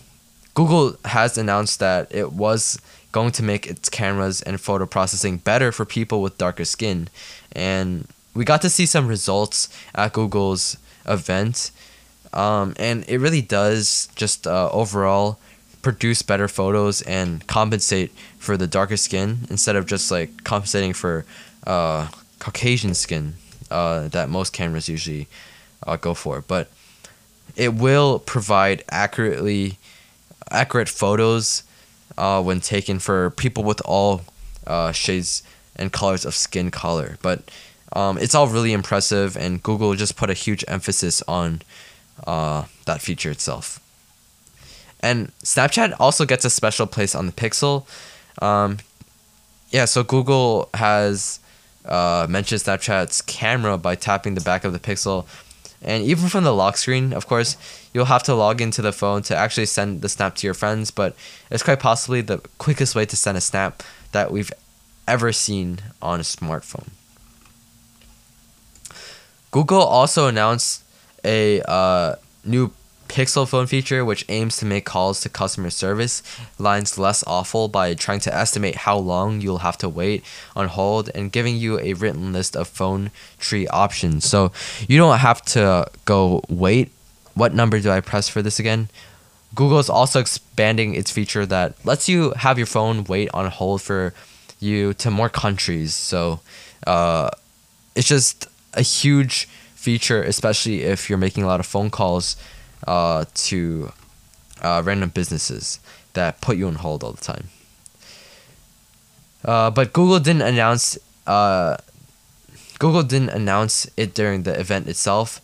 Google 0.53 0.95
has 1.05 1.37
announced 1.37 1.79
that 1.79 2.13
it 2.13 2.33
was 2.33 2.81
going 3.11 3.31
to 3.31 3.43
make 3.43 3.67
its 3.67 3.89
cameras 3.89 4.41
and 4.41 4.59
photo 4.59 4.85
processing 4.85 5.37
better 5.37 5.71
for 5.71 5.85
people 5.85 6.21
with 6.21 6.37
darker 6.37 6.65
skin, 6.65 7.09
and 7.51 8.07
we 8.33 8.45
got 8.45 8.61
to 8.61 8.69
see 8.69 8.85
some 8.85 9.07
results 9.07 9.67
at 9.95 10.13
Google's 10.13 10.77
event, 11.07 11.71
um, 12.33 12.73
and 12.77 13.03
it 13.07 13.17
really 13.17 13.41
does 13.41 14.09
just 14.15 14.45
uh, 14.45 14.69
overall 14.71 15.39
produce 15.81 16.21
better 16.21 16.47
photos 16.47 17.01
and 17.03 17.45
compensate 17.47 18.11
for 18.37 18.57
the 18.57 18.67
darker 18.67 18.97
skin 18.97 19.39
instead 19.49 19.75
of 19.75 19.85
just 19.85 20.11
like 20.11 20.43
compensating 20.43 20.93
for 20.93 21.25
uh, 21.65 22.07
Caucasian 22.39 22.93
skin 22.93 23.35
uh, 23.71 24.07
that 24.09 24.29
most 24.29 24.51
cameras 24.53 24.89
usually 24.89 25.27
uh, 25.85 25.95
go 25.95 26.13
for. 26.13 26.39
it. 26.39 26.47
But 26.47 26.69
it 27.55 27.73
will 27.73 28.19
provide 28.19 28.83
accurately 28.89 29.77
accurate 30.51 30.89
photos 30.89 31.63
uh, 32.17 32.41
when 32.41 32.59
taken 32.59 32.99
for 32.99 33.29
people 33.31 33.63
with 33.63 33.81
all 33.85 34.21
uh, 34.67 34.91
shades 34.91 35.43
and 35.75 35.91
colors 35.91 36.25
of 36.25 36.35
skin 36.35 36.71
color. 36.71 37.17
But 37.21 37.49
um, 37.93 38.17
it's 38.17 38.35
all 38.35 38.47
really 38.47 38.73
impressive, 38.73 39.35
and 39.37 39.63
Google 39.63 39.95
just 39.95 40.15
put 40.15 40.29
a 40.29 40.33
huge 40.33 40.63
emphasis 40.67 41.23
on 41.27 41.61
uh, 42.27 42.65
that 42.85 43.01
feature 43.01 43.31
itself. 43.31 43.79
And 45.01 45.31
Snapchat 45.43 45.95
also 45.99 46.25
gets 46.25 46.45
a 46.45 46.49
special 46.49 46.85
place 46.85 47.15
on 47.15 47.25
the 47.25 47.31
Pixel. 47.31 47.85
Um, 48.41 48.77
yeah, 49.71 49.85
so 49.85 50.03
Google 50.03 50.69
has 50.73 51.39
uh, 51.85 52.27
mentioned 52.29 52.61
Snapchat's 52.61 53.21
camera 53.21 53.77
by 53.77 53.95
tapping 53.95 54.35
the 54.35 54.41
back 54.41 54.65
of 54.65 54.73
the 54.73 54.79
Pixel. 54.79 55.25
And 55.81 56.03
even 56.03 56.27
from 56.27 56.43
the 56.43 56.53
lock 56.53 56.77
screen, 56.77 57.13
of 57.13 57.27
course, 57.27 57.55
you'll 57.93 58.05
have 58.05 58.23
to 58.23 58.35
log 58.35 58.59
into 58.61 58.81
the 58.81 58.91
phone 58.91 59.21
to 59.23 59.35
actually 59.35 59.65
send 59.65 60.01
the 60.01 60.09
snap 60.09 60.35
to 60.35 60.47
your 60.47 60.53
friends, 60.53 60.91
but 60.91 61.15
it's 61.49 61.63
quite 61.63 61.79
possibly 61.79 62.21
the 62.21 62.39
quickest 62.57 62.95
way 62.95 63.05
to 63.05 63.15
send 63.15 63.37
a 63.37 63.41
snap 63.41 63.81
that 64.11 64.31
we've 64.31 64.51
ever 65.07 65.31
seen 65.31 65.79
on 66.01 66.19
a 66.19 66.23
smartphone. 66.23 66.89
Google 69.51 69.81
also 69.81 70.27
announced 70.27 70.83
a 71.23 71.61
uh, 71.61 72.15
new 72.45 72.71
Pixel 73.09 73.47
phone 73.47 73.67
feature 73.67 74.05
which 74.05 74.23
aims 74.29 74.57
to 74.57 74.65
make 74.65 74.85
calls 74.85 75.19
to 75.21 75.29
customer 75.29 75.69
service 75.69 76.21
lines 76.57 76.97
less 76.97 77.23
awful 77.25 77.67
by 77.67 77.93
trying 77.95 78.19
to 78.21 78.33
estimate 78.33 78.75
how 78.75 78.97
long 78.97 79.41
you'll 79.41 79.57
have 79.59 79.77
to 79.79 79.89
wait 79.89 80.23
on 80.55 80.67
hold 80.67 81.09
and 81.15 81.31
giving 81.31 81.57
you 81.57 81.79
a 81.79 81.93
written 81.93 82.31
list 82.31 82.55
of 82.55 82.67
phone 82.67 83.11
tree 83.39 83.67
options. 83.67 84.25
So 84.25 84.51
you 84.87 84.97
don't 84.97 85.17
have 85.17 85.41
to 85.53 85.87
go 86.05 86.43
wait. 86.47 86.91
What 87.33 87.53
number 87.53 87.79
do 87.79 87.89
I 87.89 87.99
press 87.99 88.29
for 88.29 88.41
this 88.41 88.59
again? 88.59 88.89
Google 89.55 89.79
is 89.79 89.89
also 89.89 90.19
expanding 90.19 90.93
its 90.93 91.09
feature 91.09 91.45
that 91.47 91.83
lets 91.83 92.07
you 92.07 92.31
have 92.37 92.57
your 92.57 92.67
phone 92.67 93.03
wait 93.05 93.29
on 93.33 93.49
hold 93.49 93.81
for 93.81 94.13
you 94.59 94.93
to 94.93 95.09
more 95.09 95.29
countries. 95.29 95.95
So 95.95 96.41
uh, 96.85 97.31
it's 97.95 98.07
just 98.07 98.47
a 98.75 98.81
huge 98.81 99.47
feature, 99.73 100.21
especially 100.21 100.83
if 100.83 101.09
you're 101.09 101.17
making 101.17 101.43
a 101.43 101.47
lot 101.47 101.59
of 101.59 101.65
phone 101.65 101.89
calls 101.89 102.35
uh, 102.87 103.25
to 103.33 103.91
uh, 104.61 104.81
random 104.85 105.09
businesses 105.09 105.79
that 106.13 106.41
put 106.41 106.57
you 106.57 106.67
on 106.67 106.75
hold 106.75 107.03
all 107.03 107.13
the 107.13 107.21
time. 107.21 107.49
Uh, 109.43 109.69
but 109.69 109.93
Google 109.93 110.19
didn't 110.19 110.41
announce 110.41 110.97
uh, 111.27 111.77
Google 112.79 113.03
didn't 113.03 113.29
announce 113.29 113.89
it 113.97 114.13
during 114.13 114.43
the 114.43 114.57
event 114.57 114.87
itself, 114.87 115.41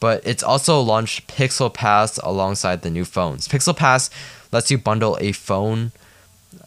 but 0.00 0.20
it's 0.26 0.42
also 0.42 0.80
launched 0.80 1.28
Pixel 1.28 1.72
Pass 1.72 2.18
alongside 2.18 2.82
the 2.82 2.90
new 2.90 3.04
phones. 3.04 3.48
Pixel 3.48 3.76
Pass 3.76 4.10
lets 4.52 4.70
you 4.70 4.78
bundle 4.78 5.16
a 5.20 5.32
phone, 5.32 5.92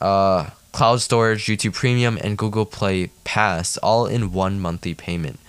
uh, 0.02 0.50
cloud 0.72 1.02
storage, 1.02 1.46
YouTube 1.46 1.74
Premium, 1.74 2.18
and 2.24 2.38
Google 2.38 2.66
Play 2.66 3.12
Pass 3.26 3.78
all 3.78 4.06
in 4.06 4.32
one 4.32 4.60
monthly 4.60 4.94
payment. 4.94 5.40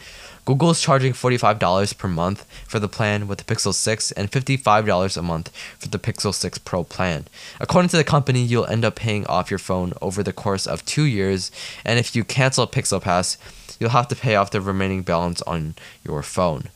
Google 0.49 0.71
is 0.71 0.81
charging 0.81 1.13
$45 1.13 1.99
per 1.99 2.09
month 2.09 2.47
for 2.67 2.79
the 2.79 2.89
plan 2.89 3.29
with 3.29 3.37
the 3.37 3.45
Pixel 3.45 3.75
6 3.75 4.13
and 4.13 4.33
$55 4.33 5.17
a 5.19 5.21
month 5.21 5.55
for 5.79 5.89
the 5.89 5.99
Pixel 5.99 6.33
6 6.33 6.57
Pro 6.57 6.85
plan. 6.85 7.27
According 7.61 7.91
to 7.91 7.99
the 7.99 8.03
company, 8.03 8.41
you'll 8.41 8.65
end 8.65 8.83
up 8.83 8.97
paying 8.97 9.27
off 9.27 9.51
your 9.51 9.59
phone 9.59 9.93
over 10.01 10.23
the 10.23 10.33
course 10.33 10.67
of 10.67 10.87
two 10.87 11.03
years, 11.03 11.51
and 11.85 11.99
if 11.99 12.17
you 12.17 12.25
cancel 12.25 12.67
Pixel 12.67 13.03
Pass, 13.03 13.37
you'll 13.79 13.91
have 13.91 14.09
to 14.09 14.17
pay 14.17 14.37
off 14.37 14.51
the 14.51 14.63
remaining 14.63 15.03
balance 15.03 15.43
on 15.43 15.75
your 16.03 16.23
phone. 16.23 16.71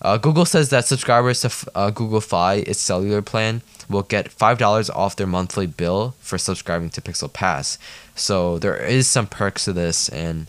Uh, 0.00 0.16
Google 0.16 0.44
says 0.44 0.70
that 0.70 0.84
subscribers 0.84 1.40
to 1.40 1.50
uh, 1.74 1.90
Google 1.90 2.20
Fi, 2.20 2.58
its 2.58 2.78
cellular 2.78 3.22
plan, 3.22 3.62
will 3.88 4.04
get 4.04 4.30
$5 4.30 4.90
off 4.94 5.16
their 5.16 5.26
monthly 5.26 5.66
bill 5.66 6.14
for 6.20 6.38
subscribing 6.38 6.90
to 6.90 7.00
Pixel 7.00 7.32
Pass. 7.32 7.76
So 8.14 8.56
there 8.60 8.76
is 8.76 9.08
some 9.08 9.26
perks 9.26 9.64
to 9.64 9.72
this, 9.72 10.08
and 10.10 10.46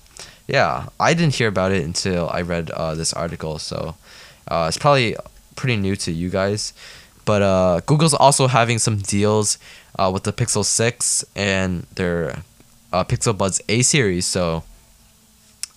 yeah, 0.51 0.87
I 0.99 1.13
didn't 1.13 1.35
hear 1.35 1.47
about 1.47 1.71
it 1.71 1.81
until 1.81 2.29
I 2.29 2.41
read 2.41 2.71
uh, 2.71 2.93
this 2.93 3.13
article, 3.13 3.57
so 3.57 3.95
uh, 4.49 4.65
it's 4.67 4.77
probably 4.77 5.15
pretty 5.55 5.77
new 5.77 5.95
to 5.95 6.11
you 6.11 6.29
guys. 6.29 6.73
But 7.23 7.41
uh, 7.41 7.81
Google's 7.85 8.13
also 8.13 8.47
having 8.47 8.77
some 8.77 8.97
deals 8.97 9.57
uh, 9.97 10.11
with 10.13 10.23
the 10.23 10.33
Pixel 10.33 10.65
6 10.65 11.23
and 11.37 11.83
their 11.95 12.43
uh, 12.91 13.05
Pixel 13.05 13.37
Buds 13.37 13.61
A 13.69 13.81
series, 13.81 14.25
so 14.25 14.63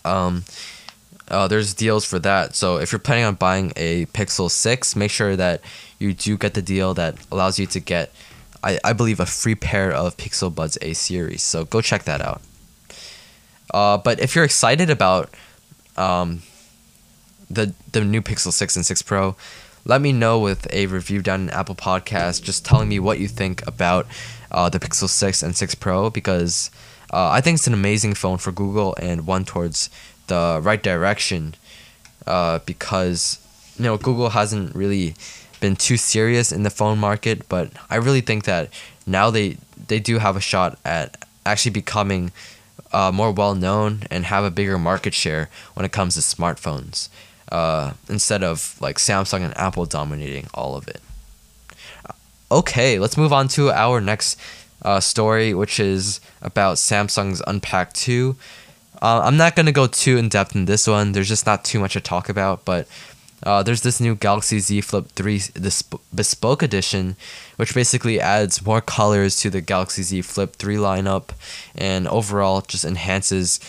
um, 0.04 0.42
uh, 1.28 1.46
there's 1.46 1.72
deals 1.72 2.04
for 2.04 2.18
that. 2.18 2.56
So 2.56 2.78
if 2.78 2.90
you're 2.90 2.98
planning 2.98 3.26
on 3.26 3.37
buying 3.37 3.72
a 3.76 4.06
Pixel 4.06 4.50
6, 4.50 4.96
make 4.96 5.12
sure 5.12 5.37
that 5.37 5.60
you 6.00 6.14
do 6.14 6.37
get 6.37 6.54
the 6.54 6.62
deal 6.62 6.94
that 6.94 7.14
allows 7.30 7.60
you 7.60 7.66
to 7.66 7.78
get, 7.78 8.12
I, 8.64 8.80
I 8.82 8.92
believe, 8.92 9.20
a 9.20 9.26
free 9.26 9.54
pair 9.54 9.92
of 9.92 10.16
Pixel 10.16 10.52
Buds 10.52 10.78
A 10.82 10.94
series. 10.94 11.44
So 11.44 11.64
go 11.64 11.80
check 11.80 12.02
that 12.04 12.20
out. 12.20 12.42
Uh, 13.74 13.98
but 13.98 14.20
if 14.20 14.37
you're 14.37 14.44
excited 14.44 14.88
about 14.88 15.30
um, 15.96 16.42
the 17.50 17.74
the 17.90 18.04
new 18.04 18.22
Pixel 18.22 18.52
6 18.52 18.76
and 18.76 18.87
6 18.87 19.02
Pro, 19.02 19.34
let 19.84 20.00
me 20.00 20.12
know 20.12 20.38
with 20.38 20.72
a 20.72 20.87
review 20.87 21.20
down 21.20 21.42
in 21.42 21.50
Apple 21.50 21.74
Podcast, 21.74 22.44
just 22.44 22.64
telling 22.64 22.88
me 22.88 23.00
what 23.00 23.18
you 23.18 23.26
think 23.26 23.66
about 23.66 24.06
uh, 24.52 24.68
the 24.68 24.78
Pixel 24.78 25.08
6 25.08 25.42
and 25.42 25.56
6 25.56 25.74
Pro 25.74 26.08
because 26.08 26.70
uh, 27.12 27.30
I 27.30 27.40
think 27.40 27.56
it's 27.56 27.66
an 27.66 27.74
amazing 27.74 28.14
phone 28.14 28.38
for 28.38 28.52
Google 28.52 28.94
and 29.02 29.26
one 29.26 29.44
towards 29.44 29.90
the 30.28 30.60
right 30.62 30.82
direction 30.82 31.56
uh, 32.28 32.60
because 32.60 33.40
you 33.76 33.82
know 33.82 33.96
Google 33.96 34.30
hasn't 34.30 34.72
really 34.76 35.16
been 35.58 35.74
too 35.74 35.96
serious 35.96 36.52
in 36.52 36.62
the 36.62 36.70
phone 36.70 36.98
market, 36.98 37.48
but 37.48 37.72
I 37.90 37.96
really 37.96 38.20
think 38.20 38.44
that 38.44 38.70
now 39.04 39.30
they 39.30 39.56
they 39.88 39.98
do 39.98 40.18
have 40.18 40.37
a 40.37 40.40
shot 40.40 40.78
at 40.84 41.24
actually 41.44 41.72
becoming 41.72 42.30
uh, 42.94 43.11
more 43.12 43.33
well 43.33 43.54
known 43.54 44.04
and 44.11 44.24
have 44.26 44.44
a 44.44 44.50
bigger 44.50 44.78
market 44.78 45.12
share 45.12 45.50
when 45.74 45.85
it 45.85 45.92
comes 45.92 46.14
to 46.14 46.20
smartphones 46.20 47.09
uh, 47.50 47.92
instead 48.09 48.42
of 48.42 48.76
like 48.80 48.96
Samsung 48.98 49.42
and 49.42 49.57
Apple 49.59 49.85
dominating 49.85 50.46
all 50.54 50.76
of 50.76 50.88
it. 50.88 51.00
Okay, 52.50 52.98
let's 52.98 53.16
move 53.16 53.33
on 53.33 53.48
to 53.48 53.70
our 53.72 54.00
next 54.00 54.38
uh, 54.83 55.00
story, 55.00 55.52
which 55.54 55.80
is 55.80 56.20
about 56.40 56.76
Samsung's 56.76 57.42
Unpacked 57.46 57.96
2. 57.96 58.37
Uh, 59.02 59.22
I'm 59.24 59.37
not 59.37 59.57
going 59.57 59.66
to 59.66 59.72
go 59.72 59.87
too 59.87 60.16
in 60.16 60.28
depth 60.28 60.54
in 60.54 60.66
this 60.66 60.87
one, 60.87 61.12
there's 61.12 61.28
just 61.28 61.46
not 61.46 61.64
too 61.64 61.80
much 61.80 61.94
to 61.94 62.00
talk 62.00 62.28
about, 62.28 62.64
but 62.64 62.87
uh, 63.44 63.62
there's 63.62 63.83
this 63.83 64.00
new 64.00 64.14
Galaxy 64.14 64.59
Z 64.59 64.80
Flip 64.80 65.07
3 65.09 65.38
this 65.54 65.83
bespoke 66.14 66.62
edition, 66.62 67.16
which 67.57 67.74
basically 67.74 68.18
adds 68.18 68.64
more 68.64 68.80
colors 68.80 69.37
to 69.37 69.50
the 69.50 69.61
Galaxy 69.61 70.02
Z 70.02 70.22
Flip 70.22 70.57
3 70.57 70.76
lineup, 70.76 71.30
and 71.74 72.09
overall 72.09 72.62
just 72.62 72.85
enhances 72.85 73.61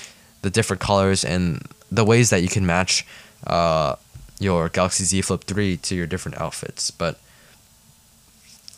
the 0.41 0.49
different 0.49 0.81
colors 0.81 1.25
and 1.25 1.61
the 1.91 2.05
ways 2.05 2.29
that 2.29 2.41
you 2.41 2.47
can 2.47 2.65
match 2.65 3.05
uh, 3.47 3.95
your 4.39 4.69
Galaxy 4.69 5.03
Z 5.03 5.21
Flip 5.21 5.43
3 5.43 5.77
to 5.77 5.95
your 5.95 6.07
different 6.07 6.39
outfits. 6.39 6.89
But 6.89 7.19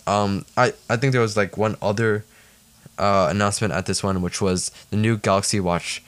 um, 0.08 0.46
I, 0.56 0.74
I 0.90 0.98
think 0.98 1.12
there 1.12 1.22
was 1.22 1.38
like 1.38 1.58
one 1.58 1.76
other 1.80 2.26
uh, 2.98 3.28
announcement 3.30 3.72
at 3.72 3.86
this 3.86 4.02
one, 4.02 4.24
which 4.24 4.42
was 4.42 4.72
the 4.90 4.98
new 4.98 5.18
Galaxy 5.18 5.60
Watch 5.60 6.04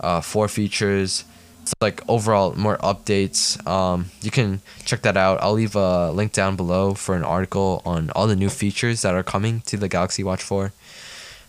uh, 0.00 0.22
4 0.22 0.48
features 0.48 1.24
it's 1.72 1.80
like 1.80 2.02
overall 2.08 2.54
more 2.56 2.78
updates. 2.78 3.64
Um, 3.66 4.06
you 4.22 4.30
can 4.30 4.60
check 4.84 5.02
that 5.02 5.16
out. 5.16 5.42
I'll 5.42 5.52
leave 5.52 5.76
a 5.76 6.10
link 6.10 6.32
down 6.32 6.56
below 6.56 6.94
for 6.94 7.14
an 7.14 7.22
article 7.22 7.82
on 7.84 8.10
all 8.10 8.26
the 8.26 8.36
new 8.36 8.48
features 8.48 9.02
that 9.02 9.14
are 9.14 9.22
coming 9.22 9.60
to 9.66 9.76
the 9.76 9.88
Galaxy 9.88 10.24
Watch 10.24 10.42
4. 10.42 10.72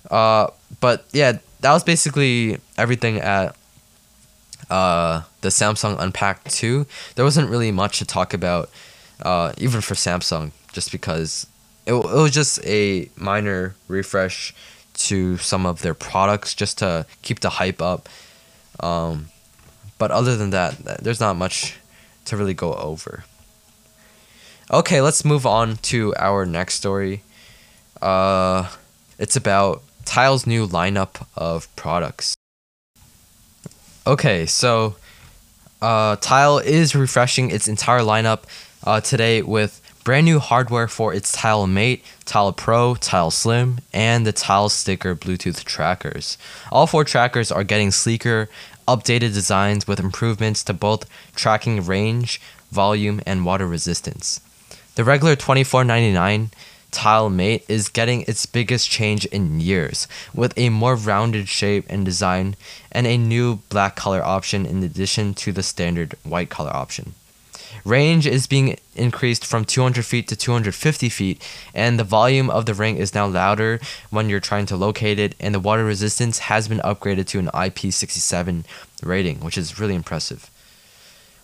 Uh, 0.10 0.48
but 0.80 1.06
yeah, 1.12 1.40
that 1.62 1.74
was 1.74 1.84
basically 1.84 2.60
everything 2.78 3.20
at 3.20 3.56
uh, 4.70 5.24
the 5.42 5.50
Samsung 5.50 6.00
Unpacked 6.00 6.52
2. 6.52 6.86
There 7.16 7.26
wasn't 7.26 7.50
really 7.50 7.72
much 7.72 8.00
to 8.00 8.06
talk 8.06 8.34
about, 8.34 8.70
uh, 9.22 9.54
even 9.58 9.82
for 9.82 9.96
Samsung, 9.96 10.52
just 10.72 10.92
because 10.92 11.48
it, 11.86 11.94
it 11.94 11.96
was 11.96 12.32
just 12.32 12.64
a 12.66 13.10
minor 13.16 13.76
refresh 13.88 14.54
to 14.94 15.38
some 15.38 15.66
of 15.66 15.82
their 15.82 15.94
products 15.96 16.54
just 16.54 16.78
to 16.80 17.06
keep 17.22 17.40
the 17.40 17.50
hype 17.50 17.82
up. 17.82 18.08
Um, 18.80 19.28
but 20.02 20.10
other 20.10 20.36
than 20.36 20.50
that, 20.50 21.04
there's 21.04 21.20
not 21.20 21.36
much 21.36 21.76
to 22.26 22.36
really 22.36 22.56
go 22.56 22.74
over. 22.74 23.24
Okay, 24.72 25.00
let's 25.00 25.24
move 25.24 25.46
on 25.46 25.78
to 25.94 26.16
our 26.18 26.44
next 26.44 26.74
story. 26.74 27.22
Uh, 28.02 28.68
it's 29.20 29.36
about 29.36 29.84
Tile's 30.04 30.48
new 30.48 30.66
lineup 30.66 31.24
of 31.38 31.68
products. 31.76 32.34
Okay, 34.08 34.48
so 34.48 34.96
uh, 35.84 36.16
Tile 36.16 36.58
is 36.58 36.96
refreshing 36.96 37.52
its 37.52 37.68
entire 37.68 38.00
lineup 38.00 38.46
uh, 38.84 39.02
today 39.02 39.44
with 39.44 39.82
brand 40.04 40.26
new 40.26 40.40
hardware 40.40 40.88
for 40.88 41.14
its 41.14 41.32
Tile 41.32 41.68
Mate, 41.68 42.04
Tile 42.26 42.54
Pro, 42.54 42.96
Tile 42.96 43.30
Slim, 43.30 43.80
and 43.94 44.26
the 44.26 44.32
Tile 44.32 44.70
Sticker 44.70 45.16
Bluetooth 45.16 45.64
trackers. 45.64 46.40
All 46.72 46.88
four 46.88 47.04
trackers 47.04 47.52
are 47.52 47.64
getting 47.64 47.92
sleeker 47.92 48.50
updated 48.88 49.34
designs 49.34 49.88
with 49.88 50.00
improvements 50.00 50.64
to 50.64 50.74
both 50.74 51.10
tracking 51.36 51.86
range, 51.86 52.42
volume, 52.72 53.22
and 53.26 53.46
water 53.46 53.68
resistance. 53.68 54.42
The 54.96 55.04
regular 55.04 55.36
$24.99 55.36 56.50
Tile 56.92 57.30
Mate 57.30 57.64
is 57.70 57.88
getting 57.88 58.24
its 58.24 58.46
biggest 58.46 58.90
change 58.90 59.26
in 59.28 59.62
years, 59.62 60.08
with 60.36 60.54
a 60.58 60.70
more 60.70 60.96
rounded 60.96 61.48
shape 61.48 61.86
and 61.90 62.04
design 62.04 62.58
and 62.92 63.08
a 63.08 63.18
new 63.18 63.58
black 63.70 63.96
color 63.96 64.22
option 64.22 64.66
in 64.66 64.84
addition 64.84 65.34
to 65.36 65.54
the 65.54 65.64
standard 65.64 66.16
white 66.24 66.50
color 66.50 66.76
option. 66.76 67.16
Range 67.84 68.28
is 68.28 68.48
being 68.48 68.78
increased 68.96 69.46
from 69.46 69.66
200 69.66 70.06
feet 70.06 70.28
to 70.28 70.36
250 70.36 71.10
feet, 71.10 71.42
and 71.74 71.98
the 71.98 72.04
volume 72.04 72.50
of 72.50 72.66
the 72.66 72.74
ring 72.74 72.98
is 72.98 73.16
now 73.16 73.28
louder 73.28 73.80
when 74.10 74.30
you're 74.30 74.40
trying 74.40 74.66
to 74.68 74.78
locate 74.78 75.20
it, 75.20 75.36
and 75.40 75.56
the 75.56 75.60
water 75.60 75.84
resistance 75.84 76.40
has 76.40 76.68
been 76.68 76.80
upgraded 76.80 77.28
to 77.28 77.40
an 77.40 77.48
IP67 77.48 78.64
rating, 79.04 79.40
which 79.40 79.58
is 79.58 79.80
really 79.80 79.96
impressive. 79.96 80.50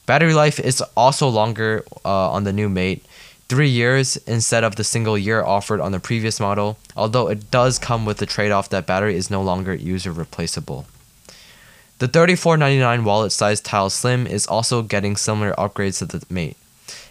Battery 0.06 0.34
life 0.34 0.60
is 0.60 0.82
also 0.96 1.28
longer 1.28 1.84
uh, 2.06 2.32
on 2.32 2.44
the 2.44 2.54
new 2.54 2.70
Mate, 2.70 3.04
three 3.50 3.70
years 3.70 4.18
instead 4.28 4.64
of 4.64 4.76
the 4.76 4.84
single 4.84 5.18
year 5.18 5.44
offered 5.44 5.82
on 5.82 5.92
the 5.92 6.00
previous 6.00 6.40
model, 6.40 6.78
although 6.96 7.28
it 7.28 7.50
does 7.50 7.80
come 7.80 8.06
with 8.06 8.18
the 8.18 8.26
trade 8.26 8.52
off 8.52 8.70
that 8.70 8.86
battery 8.86 9.16
is 9.16 9.32
no 9.32 9.42
longer 9.42 9.74
user 9.74 10.12
replaceable. 10.12 10.86
The 12.00 12.08
$34.99 12.08 13.04
wallet 13.04 13.32
sized 13.32 13.66
Tile 13.66 13.90
Slim 13.90 14.28
is 14.28 14.46
also 14.46 14.84
getting 14.84 15.16
similar 15.16 15.54
upgrades 15.54 15.98
to 16.00 16.06
the 16.06 16.24
Mate. 16.30 16.56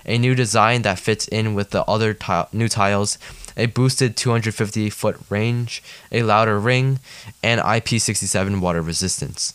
A 0.04 0.16
new 0.16 0.36
design 0.36 0.82
that 0.82 1.00
fits 1.00 1.26
in 1.26 1.54
with 1.54 1.70
the 1.70 1.82
other 1.86 2.14
tile, 2.14 2.48
new 2.52 2.68
tiles, 2.68 3.18
a 3.56 3.66
boosted 3.66 4.16
250 4.16 4.88
foot 4.90 5.18
range, 5.28 5.82
a 6.12 6.22
louder 6.22 6.60
ring, 6.60 7.00
and 7.42 7.60
IP67 7.60 8.60
water 8.60 8.80
resistance. 8.80 9.54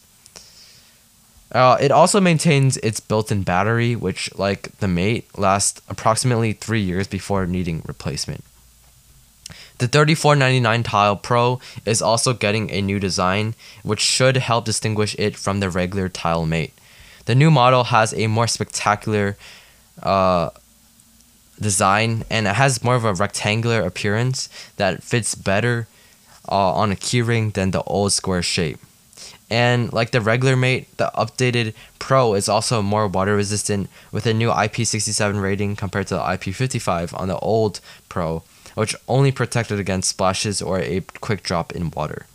Uh, 1.54 1.78
it 1.80 1.91
also 1.91 2.20
maintains 2.20 2.76
its 2.78 3.00
built 3.00 3.32
in 3.32 3.44
battery, 3.44 3.96
which, 3.96 4.38
like 4.38 4.78
the 4.80 4.88
Mate, 4.88 5.28
lasts 5.38 5.82
approximately 5.88 6.52
three 6.52 6.82
years 6.82 7.08
before 7.08 7.46
needing 7.46 7.84
replacement. 7.88 8.44
The 9.82 9.88
$34.99 9.88 10.84
Tile 10.86 11.15
Pro 11.15 11.60
is 11.88 12.04
also 12.04 12.34
getting 12.34 12.70
a 12.70 12.84
new 12.84 13.00
design, 13.00 13.56
which 13.82 14.00
should 14.00 14.38
help 14.38 14.63
distinguish 14.63 15.15
it 15.17 15.36
from 15.36 15.60
the 15.60 15.72
regular 15.72 16.08
Tile 16.08 16.46
Mate. 16.46 16.72
The 17.26 17.34
new 17.34 17.50
model 17.50 17.86
has 17.86 18.13
a 18.13 18.28
more 18.28 18.46
spectacular 18.46 19.38
uh, 20.04 20.52
design 21.60 22.26
and 22.30 22.46
it 22.46 22.54
has 22.54 22.84
more 22.84 22.94
of 22.94 23.06
a 23.06 23.15
rectangular 23.15 23.82
appearance 23.82 24.50
that 24.78 25.02
fits 25.02 25.34
better 25.34 25.88
uh, 26.48 26.74
on 26.74 26.91
a 26.91 26.96
keyring 26.96 27.54
than 27.54 27.72
the 27.72 27.82
old 27.82 28.13
square 28.13 28.44
shape. 28.44 28.78
And 29.50 29.91
like 29.91 30.12
the 30.12 30.22
regular 30.22 30.56
mate, 30.56 30.96
the 30.98 31.10
updated 31.15 31.74
Pro 31.98 32.36
is 32.36 32.48
also 32.48 32.84
more 32.84 33.08
water 33.08 33.36
resistant 33.36 33.89
with 34.12 34.28
a 34.28 34.34
new 34.36 34.50
IP67 34.50 35.41
rating 35.41 35.76
compared 35.76 36.06
to 36.08 36.15
the 36.17 36.22
IP55 36.22 37.20
on 37.20 37.30
the 37.30 37.39
old 37.39 37.80
Pro 38.08 38.44
which 38.75 38.95
only 39.07 39.31
protected 39.31 39.79
against 39.79 40.10
splashes 40.10 40.62
or 40.62 40.79
a 40.79 41.01
quick 41.19 41.43
drop 41.43 41.71
in 41.71 41.91
water. 41.91 42.25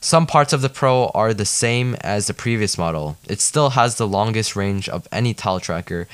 Some 0.00 0.26
parts 0.26 0.52
of 0.52 0.60
the 0.60 0.68
Pro 0.68 1.08
are 1.14 1.34
the 1.34 1.44
same 1.44 1.96
as 2.00 2.26
the 2.26 2.34
previous 2.34 2.78
model. 2.78 3.16
It 3.28 3.40
still 3.40 3.70
has 3.70 3.96
the 3.96 4.06
longest 4.06 4.54
range 4.54 4.88
of 4.88 5.08
any 5.10 5.34
tile 5.34 5.58
tracker, 5.58 6.06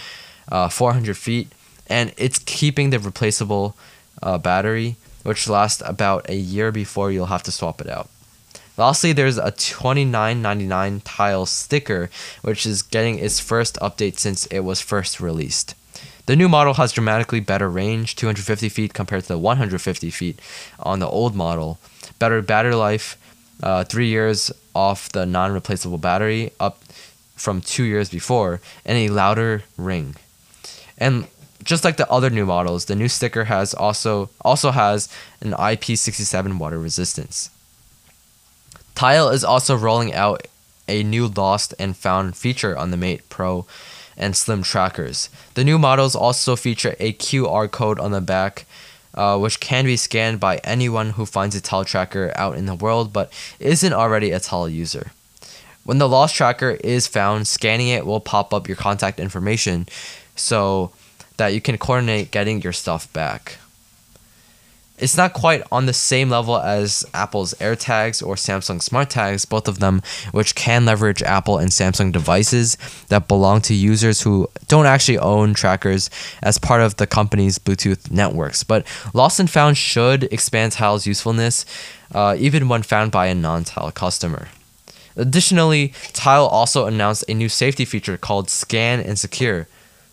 uh, 0.50 0.68
400 0.68 1.16
feet, 1.16 1.52
and 1.88 2.14
it's 2.16 2.38
keeping 2.38 2.90
the 2.90 2.98
replaceable 2.98 3.76
uh, 4.22 4.38
battery, 4.38 4.96
which 5.24 5.48
lasts 5.48 5.82
about 5.84 6.28
a 6.30 6.36
year 6.36 6.72
before 6.72 7.10
you'll 7.10 7.26
have 7.26 7.42
to 7.42 7.52
swap 7.52 7.80
it 7.80 7.88
out. 7.88 8.08
Lastly, 8.78 9.12
there's 9.12 9.36
a 9.36 9.52
$29.99 9.52 11.02
tile 11.04 11.44
sticker, 11.44 12.08
which 12.40 12.64
is 12.64 12.80
getting 12.80 13.18
its 13.18 13.40
first 13.40 13.76
update 13.80 14.18
since 14.18 14.46
it 14.46 14.60
was 14.60 14.80
first 14.80 15.20
released. 15.20 15.74
The 16.26 16.36
new 16.36 16.48
model 16.48 16.74
has 16.74 16.92
dramatically 16.92 17.40
better 17.40 17.68
range, 17.68 18.14
250 18.16 18.68
feet 18.68 18.94
compared 18.94 19.22
to 19.22 19.28
the 19.28 19.38
150 19.38 20.10
feet 20.10 20.40
on 20.78 21.00
the 21.00 21.08
old 21.08 21.34
model. 21.34 21.78
Better 22.18 22.40
battery 22.42 22.74
life, 22.74 23.16
uh, 23.62 23.84
three 23.84 24.06
years 24.06 24.52
off 24.74 25.08
the 25.10 25.26
non 25.26 25.52
replaceable 25.52 25.98
battery, 25.98 26.52
up 26.60 26.82
from 27.34 27.60
two 27.60 27.82
years 27.82 28.08
before, 28.08 28.60
and 28.84 28.96
a 28.96 29.08
louder 29.08 29.64
ring. 29.76 30.14
And 30.96 31.26
just 31.64 31.84
like 31.84 31.96
the 31.96 32.10
other 32.10 32.30
new 32.30 32.46
models, 32.46 32.84
the 32.84 32.94
new 32.94 33.08
sticker 33.08 33.44
has 33.44 33.74
also 33.74 34.30
also 34.42 34.70
has 34.70 35.08
an 35.40 35.52
IP67 35.52 36.58
water 36.58 36.78
resistance. 36.78 37.50
Tile 38.94 39.28
is 39.28 39.42
also 39.42 39.76
rolling 39.76 40.12
out 40.12 40.46
a 40.88 41.02
new 41.02 41.26
lost 41.26 41.74
and 41.78 41.96
found 41.96 42.36
feature 42.36 42.76
on 42.76 42.90
the 42.90 42.96
Mate 42.96 43.28
Pro 43.28 43.66
and 44.16 44.36
slim 44.36 44.62
trackers. 44.62 45.28
The 45.54 45.64
new 45.64 45.78
models 45.78 46.14
also 46.14 46.56
feature 46.56 46.94
a 46.98 47.12
QR 47.14 47.70
code 47.70 47.98
on 47.98 48.12
the 48.12 48.20
back, 48.20 48.66
uh, 49.14 49.38
which 49.38 49.60
can 49.60 49.84
be 49.84 49.96
scanned 49.96 50.40
by 50.40 50.58
anyone 50.58 51.10
who 51.10 51.26
finds 51.26 51.54
a 51.54 51.60
Tile 51.60 51.84
tracker 51.84 52.32
out 52.36 52.56
in 52.56 52.66
the 52.66 52.74
world 52.74 53.12
but 53.12 53.32
isn't 53.58 53.92
already 53.92 54.30
a 54.30 54.40
Tile 54.40 54.68
user. 54.68 55.12
When 55.84 55.98
the 55.98 56.08
lost 56.08 56.34
tracker 56.34 56.78
is 56.84 57.06
found, 57.06 57.48
scanning 57.48 57.88
it 57.88 58.06
will 58.06 58.20
pop 58.20 58.54
up 58.54 58.68
your 58.68 58.76
contact 58.76 59.18
information 59.18 59.88
so 60.36 60.92
that 61.38 61.54
you 61.54 61.60
can 61.60 61.76
coordinate 61.78 62.30
getting 62.30 62.62
your 62.62 62.72
stuff 62.72 63.12
back 63.12 63.58
it's 64.98 65.16
not 65.16 65.32
quite 65.32 65.62
on 65.72 65.86
the 65.86 65.92
same 65.92 66.30
level 66.30 66.58
as 66.58 67.04
Apple's 67.14 67.54
AirTags 67.54 68.24
or 68.24 68.36
Samsung 68.36 68.80
Smart 68.80 69.10
Tags, 69.10 69.44
both 69.44 69.66
of 69.66 69.80
them 69.80 70.02
which 70.30 70.54
can 70.54 70.84
leverage 70.84 71.22
Apple 71.22 71.58
and 71.58 71.70
Samsung 71.70 72.12
devices 72.12 72.76
that 73.08 73.26
belong 73.26 73.60
to 73.62 73.74
users 73.74 74.22
who 74.22 74.48
don't 74.68 74.86
actually 74.86 75.18
own 75.18 75.54
trackers 75.54 76.10
as 76.42 76.58
part 76.58 76.82
of 76.82 76.96
the 76.96 77.06
company's 77.06 77.58
Bluetooth 77.58 78.10
networks. 78.10 78.62
But 78.62 78.86
Lost 79.12 79.40
and 79.40 79.50
Found 79.50 79.76
should 79.76 80.24
expand 80.24 80.72
Tile's 80.72 81.06
usefulness, 81.06 81.64
uh, 82.14 82.36
even 82.38 82.68
when 82.68 82.82
found 82.82 83.10
by 83.10 83.26
a 83.26 83.34
non 83.34 83.64
Tile 83.64 83.90
customer. 83.92 84.48
Additionally, 85.16 85.92
Tile 86.12 86.46
also 86.46 86.86
announced 86.86 87.24
a 87.28 87.34
new 87.34 87.48
safety 87.48 87.84
feature 87.84 88.16
called 88.16 88.48
Scan 88.48 89.00
and 89.00 89.18
Secure 89.18 89.66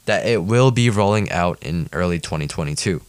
that 0.06 0.26
it 0.26 0.44
will 0.44 0.72
be 0.72 0.90
rolling 0.90 1.32
out 1.32 1.62
in 1.62 1.88
early 1.94 2.20
2022. 2.20 3.02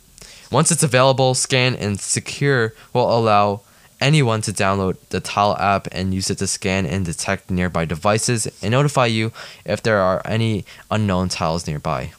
Once 0.50 0.72
it's 0.72 0.82
available, 0.82 1.32
Scan 1.32 1.76
and 1.76 2.00
Secure 2.00 2.74
will 2.92 3.16
allow 3.16 3.60
anyone 4.00 4.40
to 4.42 4.52
download 4.52 4.96
the 5.10 5.20
Tile 5.20 5.56
app 5.56 5.86
and 5.92 6.12
use 6.12 6.28
it 6.28 6.38
to 6.38 6.46
scan 6.46 6.86
and 6.86 7.04
detect 7.04 7.50
nearby 7.50 7.84
devices 7.84 8.48
and 8.60 8.72
notify 8.72 9.06
you 9.06 9.30
if 9.64 9.82
there 9.82 10.00
are 10.00 10.22
any 10.24 10.64
unknown 10.90 11.28
tiles 11.28 11.68
nearby. 11.68 12.12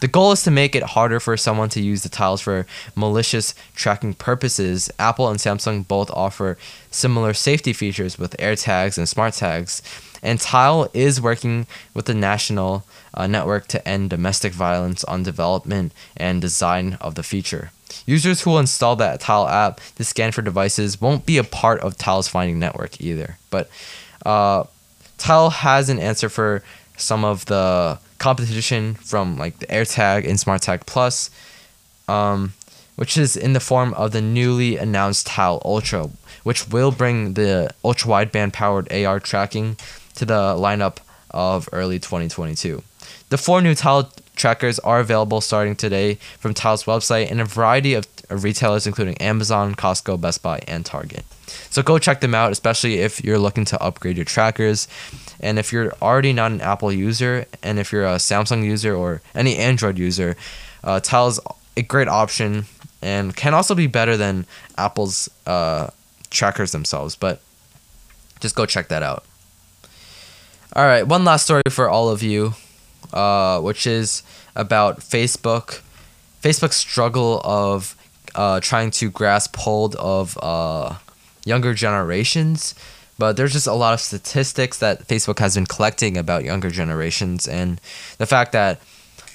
The 0.00 0.08
goal 0.08 0.32
is 0.32 0.42
to 0.42 0.50
make 0.50 0.74
it 0.74 0.82
harder 0.82 1.20
for 1.20 1.36
someone 1.36 1.68
to 1.70 1.80
use 1.80 2.02
the 2.02 2.08
tiles 2.08 2.40
for 2.40 2.66
malicious 2.94 3.54
tracking 3.74 4.14
purposes. 4.14 4.90
Apple 4.98 5.28
and 5.28 5.38
Samsung 5.38 5.86
both 5.86 6.10
offer 6.10 6.58
similar 6.90 7.32
safety 7.32 7.72
features 7.72 8.18
with 8.18 8.36
AirTags 8.36 8.98
and 8.98 9.08
Smart 9.08 9.34
Tags, 9.34 9.80
and 10.22 10.40
Tile 10.40 10.90
is 10.92 11.20
working 11.20 11.66
with 11.94 12.06
the 12.06 12.14
national 12.14 12.84
uh, 13.14 13.26
network 13.26 13.68
to 13.68 13.88
end 13.88 14.10
domestic 14.10 14.52
violence 14.52 15.02
on 15.04 15.22
development 15.22 15.92
and 16.16 16.42
design 16.42 16.98
of 17.00 17.14
the 17.14 17.22
feature. 17.22 17.70
Users 18.06 18.40
who 18.40 18.50
will 18.50 18.58
install 18.58 18.96
that 18.96 19.20
Tile 19.20 19.48
app 19.48 19.80
to 19.96 20.04
scan 20.04 20.32
for 20.32 20.42
devices 20.42 21.00
won't 21.00 21.26
be 21.26 21.38
a 21.38 21.44
part 21.44 21.80
of 21.80 21.96
Tile's 21.96 22.28
finding 22.28 22.58
network 22.58 23.00
either. 23.00 23.38
But 23.50 23.68
uh, 24.24 24.64
Tile 25.18 25.50
has 25.50 25.88
an 25.88 25.98
answer 25.98 26.28
for 26.28 26.62
some 26.96 27.24
of 27.24 27.46
the 27.46 27.98
competition 28.18 28.94
from 28.94 29.36
like 29.36 29.58
the 29.58 29.66
AirTag 29.66 30.28
and 30.28 30.38
SmartTag 30.38 30.86
Plus, 30.86 31.30
um, 32.08 32.54
which 32.96 33.16
is 33.16 33.36
in 33.36 33.52
the 33.52 33.60
form 33.60 33.92
of 33.94 34.12
the 34.12 34.22
newly 34.22 34.76
announced 34.76 35.26
Tile 35.26 35.60
Ultra, 35.64 36.10
which 36.42 36.68
will 36.68 36.90
bring 36.90 37.34
the 37.34 37.70
ultra 37.84 38.10
wideband 38.10 38.52
powered 38.52 38.90
AR 38.92 39.20
tracking 39.20 39.76
to 40.14 40.24
the 40.24 40.54
lineup 40.54 40.98
of 41.30 41.68
early 41.72 41.98
2022. 41.98 42.82
The 43.28 43.38
four 43.38 43.60
new 43.60 43.74
Tile 43.74 44.10
trackers 44.36 44.78
are 44.80 45.00
available 45.00 45.40
starting 45.40 45.74
today 45.74 46.14
from 46.38 46.54
Tile's 46.54 46.84
website 46.84 47.30
and 47.30 47.40
a 47.40 47.44
variety 47.44 47.94
of 47.94 48.06
retailers, 48.30 48.86
including 48.86 49.16
Amazon, 49.18 49.74
Costco, 49.74 50.20
Best 50.20 50.42
Buy, 50.42 50.60
and 50.68 50.84
Target. 50.84 51.24
So 51.70 51.82
go 51.82 51.98
check 51.98 52.20
them 52.20 52.34
out, 52.34 52.52
especially 52.52 52.98
if 52.98 53.24
you're 53.24 53.38
looking 53.38 53.64
to 53.66 53.82
upgrade 53.82 54.16
your 54.16 54.24
trackers. 54.24 54.88
And 55.40 55.58
if 55.58 55.72
you're 55.72 55.92
already 56.00 56.32
not 56.32 56.52
an 56.52 56.60
Apple 56.60 56.92
user, 56.92 57.46
and 57.62 57.78
if 57.78 57.92
you're 57.92 58.06
a 58.06 58.16
Samsung 58.16 58.64
user 58.64 58.94
or 58.94 59.22
any 59.34 59.56
Android 59.56 59.98
user, 59.98 60.36
uh, 60.84 61.00
Tile's 61.00 61.40
a 61.76 61.82
great 61.82 62.08
option 62.08 62.66
and 63.02 63.36
can 63.36 63.54
also 63.54 63.74
be 63.74 63.86
better 63.86 64.16
than 64.16 64.46
Apple's 64.78 65.28
uh, 65.46 65.90
trackers 66.30 66.72
themselves. 66.72 67.16
But 67.16 67.40
just 68.40 68.54
go 68.54 68.66
check 68.66 68.88
that 68.88 69.02
out. 69.02 69.24
All 70.74 70.84
right, 70.84 71.06
one 71.06 71.24
last 71.24 71.44
story 71.44 71.62
for 71.70 71.88
all 71.88 72.10
of 72.10 72.22
you, 72.22 72.54
uh, 73.12 73.60
which 73.60 73.86
is 73.86 74.22
about 74.54 75.00
Facebook. 75.00 75.80
Facebook's 76.42 76.76
struggle 76.76 77.40
of 77.44 77.96
uh, 78.34 78.60
trying 78.60 78.90
to 78.92 79.10
grasp 79.10 79.56
hold 79.56 79.96
of 79.96 80.38
uh, 80.42 80.94
younger 81.44 81.74
generations. 81.74 82.74
But 83.18 83.36
there's 83.36 83.52
just 83.52 83.66
a 83.66 83.72
lot 83.72 83.94
of 83.94 84.00
statistics 84.00 84.78
that 84.80 85.08
Facebook 85.08 85.38
has 85.38 85.54
been 85.54 85.66
collecting 85.66 86.18
about 86.18 86.44
younger 86.44 86.68
generations, 86.68 87.48
and 87.48 87.80
the 88.18 88.26
fact 88.26 88.52
that 88.52 88.78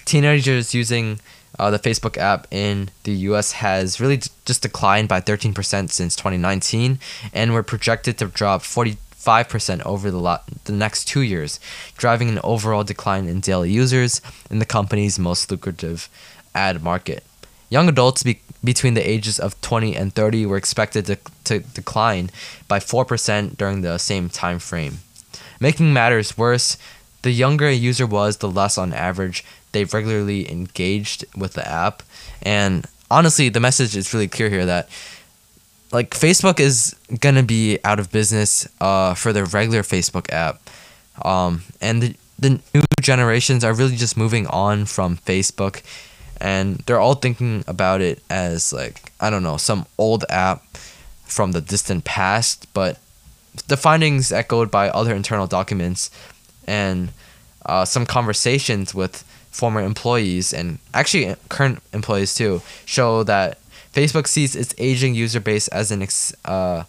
teenagers 0.06 0.76
using 0.76 1.20
uh, 1.58 1.72
the 1.72 1.80
Facebook 1.80 2.18
app 2.18 2.48
in 2.52 2.90
the 3.04 3.12
US 3.30 3.54
has 3.54 4.00
really 4.00 4.18
d- 4.18 4.30
just 4.46 4.62
declined 4.62 5.08
by 5.08 5.20
13% 5.20 5.90
since 5.90 6.16
2019, 6.16 7.00
and 7.34 7.54
we're 7.54 7.64
projected 7.64 8.18
to 8.20 8.28
drop 8.28 8.62
45% 9.22 9.86
over 9.86 10.10
the, 10.10 10.20
lot- 10.20 10.44
the 10.66 10.74
next 10.74 11.06
two 11.06 11.22
years, 11.22 11.60
driving 11.98 12.30
an 12.30 12.40
overall 12.44 12.84
decline 12.84 13.28
in 13.28 13.40
daily 13.40 13.72
users 13.72 14.22
in 14.50 14.60
the 14.60 14.66
company's 14.66 15.20
most 15.20 15.52
lucrative 15.52 16.10
ad 16.56 16.84
market. 16.84 17.24
Young 17.70 17.88
adults 17.88 18.24
be- 18.24 18.42
between 18.64 18.96
the 18.96 19.08
ages 19.08 19.40
of 19.40 19.60
20 19.62 19.96
and 19.96 20.14
30 20.14 20.46
were 20.46 20.58
expected 20.58 21.06
to, 21.06 21.18
to 21.46 21.60
decline 21.60 22.30
by 22.68 22.80
4% 22.80 23.58
during 23.58 23.82
the 23.82 23.98
same 23.98 24.30
time 24.30 24.60
frame. 24.60 25.00
Making 25.60 25.94
matters 25.94 26.38
worse, 26.38 26.78
the 27.22 27.32
younger 27.32 27.68
a 27.68 27.74
user 27.74 28.08
was, 28.08 28.38
the 28.38 28.50
less 28.50 28.78
on 28.78 28.94
average 28.94 29.46
they 29.72 29.86
regularly 29.86 30.52
engaged 30.52 31.24
with 31.36 31.54
the 31.54 31.66
app. 31.68 32.04
And 32.42 32.86
honestly, 33.10 33.50
the 33.50 33.60
message 33.60 33.96
is 33.96 34.14
really 34.14 34.28
clear 34.28 34.50
here 34.50 34.66
that 34.66 34.90
like 35.92 36.12
Facebook 36.12 36.60
is 36.60 36.96
gonna 37.20 37.44
be 37.44 37.80
out 37.84 38.00
of 38.00 38.12
business 38.12 38.68
uh, 38.80 39.14
for 39.14 39.34
the 39.34 39.46
regular 39.46 39.82
Facebook 39.82 40.32
app, 40.32 40.70
um, 41.24 41.64
and 41.82 42.02
the 42.02 42.16
the 42.40 42.60
new 42.74 42.82
generations 43.02 43.64
are 43.64 43.74
really 43.74 43.96
just 43.96 44.18
moving 44.18 44.48
on 44.48 44.86
from 44.86 45.18
Facebook, 45.18 45.84
and 46.40 46.78
they're 46.86 47.00
all 47.00 47.16
thinking 47.16 47.64
about 47.68 48.02
it 48.02 48.22
as 48.30 48.74
like 48.74 49.12
I 49.20 49.30
don't 49.30 49.44
know 49.44 49.58
some 49.58 49.86
old 49.98 50.26
app 50.30 50.64
from 51.24 51.52
the 51.52 51.62
distant 51.62 52.04
past. 52.04 52.68
But 52.74 53.00
the 53.68 53.78
findings 53.78 54.32
echoed 54.32 54.72
by 54.72 54.90
other 54.90 55.14
internal 55.14 55.48
documents 55.48 56.10
and 56.68 57.12
uh, 57.66 57.86
some 57.86 58.06
conversations 58.06 58.94
with 58.96 59.24
former 59.52 59.82
employees 59.82 60.54
and 60.54 60.80
actually 60.94 61.36
current 61.50 61.82
employees 61.92 62.34
too 62.34 62.62
show 62.86 63.22
that 63.24 63.58
Facebook 63.94 64.28
sees 64.28 64.56
its 64.56 64.74
aging 64.78 65.16
user 65.16 65.40
base 65.40 65.68
as 65.68 65.92
an 65.92 66.02
ex, 66.02 66.34
uh, 66.46 66.84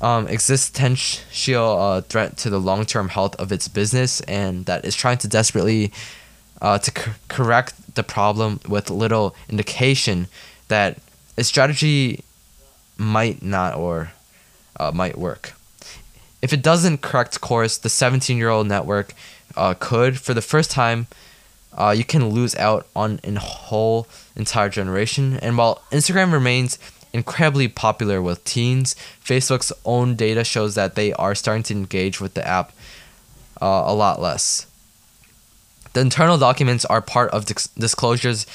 um, 0.00 0.26
existential 0.28 1.78
uh, 1.78 2.00
threat 2.00 2.36
to 2.38 2.50
the 2.50 2.58
long 2.58 2.84
term 2.84 3.08
health 3.08 3.36
of 3.36 3.52
its 3.52 3.68
business, 3.68 4.20
and 4.22 4.66
that 4.66 4.84
is 4.84 4.96
trying 4.96 5.18
to 5.18 5.28
desperately 5.28 5.92
uh, 6.60 6.78
to 6.78 7.12
correct 7.28 7.94
the 7.94 8.02
problem 8.02 8.60
with 8.68 8.90
little 8.90 9.34
indication 9.48 10.26
that 10.68 10.98
its 11.36 11.48
strategy 11.48 12.22
might 12.96 13.42
not 13.42 13.76
or 13.76 14.12
uh, 14.78 14.90
might 14.92 15.16
work. 15.18 15.54
If 16.42 16.52
it 16.52 16.62
doesn't 16.62 17.02
correct 17.02 17.40
course, 17.40 17.78
the 17.78 17.88
17 17.88 18.36
year 18.36 18.48
old 18.48 18.66
network 18.66 19.12
uh, 19.56 19.74
could, 19.78 20.18
for 20.18 20.34
the 20.34 20.42
first 20.42 20.70
time, 20.70 21.06
uh, 21.76 21.94
you 21.96 22.04
can 22.04 22.28
lose 22.30 22.54
out 22.56 22.86
on 22.94 23.20
a 23.24 23.38
whole 23.38 24.06
entire 24.36 24.68
generation. 24.68 25.38
And 25.40 25.56
while 25.56 25.82
Instagram 25.90 26.32
remains 26.32 26.78
incredibly 27.12 27.68
popular 27.68 28.20
with 28.22 28.44
teens, 28.44 28.94
Facebook's 29.24 29.72
own 29.84 30.14
data 30.14 30.44
shows 30.44 30.74
that 30.74 30.94
they 30.94 31.12
are 31.14 31.34
starting 31.34 31.62
to 31.64 31.74
engage 31.74 32.20
with 32.20 32.34
the 32.34 32.46
app 32.46 32.72
uh, 33.60 33.84
a 33.86 33.94
lot 33.94 34.20
less. 34.20 34.66
The 35.92 36.00
internal 36.00 36.38
documents 36.38 36.84
are 36.84 37.00
part 37.00 37.30
of 37.32 37.46
dis- 37.46 37.68
disclosures 37.68 38.46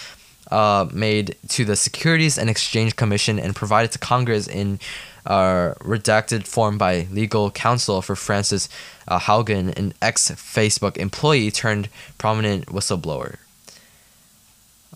uh, 0.51 0.87
made 0.93 1.35
to 1.49 1.65
the 1.65 1.75
Securities 1.75 2.37
and 2.37 2.49
Exchange 2.49 2.95
Commission 2.95 3.39
and 3.39 3.55
provided 3.55 3.91
to 3.91 3.99
Congress 3.99 4.47
in 4.47 4.79
uh, 5.25 5.73
redacted 5.79 6.47
form 6.47 6.77
by 6.77 7.07
legal 7.11 7.51
counsel 7.51 8.01
for 8.01 8.15
Frances 8.15 8.69
uh, 9.07 9.19
Haugen, 9.19 9.75
an 9.77 9.93
ex 10.01 10.31
Facebook 10.31 10.97
employee 10.97 11.51
turned 11.51 11.89
prominent 12.17 12.67
whistleblower. 12.67 13.37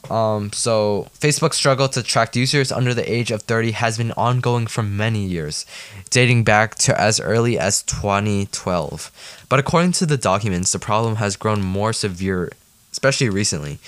Um, 0.10 0.54
so, 0.54 1.08
Facebook's 1.20 1.58
struggle 1.58 1.90
to 1.90 2.00
attract 2.00 2.36
users 2.36 2.72
under 2.72 2.94
the 2.94 3.12
age 3.12 3.32
of 3.32 3.42
30 3.44 3.72
has 3.72 3.98
been 3.98 4.14
ongoing 4.14 4.66
for 4.66 4.82
many 4.82 5.26
years, 5.26 5.66
dating 6.10 6.44
back 6.44 6.76
to 6.76 7.00
as 7.00 7.20
early 7.20 7.60
as 7.60 7.84
2012. 7.84 9.46
But 9.50 9.60
according 9.60 9.92
to 9.94 10.06
the 10.06 10.18
documents, 10.18 10.72
the 10.72 10.80
problem 10.80 11.18
has 11.18 11.36
grown 11.36 11.62
more 11.62 11.92
severe, 11.92 12.52
especially 12.92 13.30
recently 13.30 13.80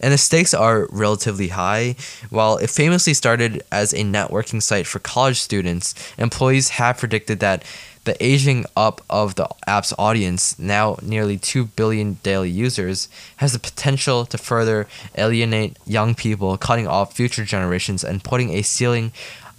and 0.00 0.12
the 0.12 0.18
stakes 0.18 0.54
are 0.54 0.88
relatively 0.90 1.48
high. 1.48 1.96
While 2.30 2.56
it 2.56 2.70
famously 2.70 3.14
started 3.14 3.62
as 3.70 3.92
a 3.92 3.98
networking 3.98 4.62
site 4.62 4.86
for 4.86 4.98
college 4.98 5.40
students, 5.40 5.94
employees 6.18 6.70
have 6.70 6.98
predicted 6.98 7.40
that 7.40 7.64
the 8.04 8.16
aging 8.24 8.64
up 8.76 9.02
of 9.10 9.34
the 9.34 9.48
app's 9.66 9.92
audience, 9.98 10.58
now 10.58 10.96
nearly 11.02 11.36
2 11.36 11.66
billion 11.66 12.14
daily 12.22 12.48
users, 12.48 13.08
has 13.36 13.52
the 13.52 13.58
potential 13.58 14.24
to 14.24 14.38
further 14.38 14.88
alienate 15.16 15.76
young 15.86 16.14
people, 16.14 16.56
cutting 16.56 16.86
off 16.86 17.14
future 17.14 17.44
generations 17.44 18.02
and 18.02 18.24
putting 18.24 18.50
a 18.50 18.62
ceiling 18.62 19.12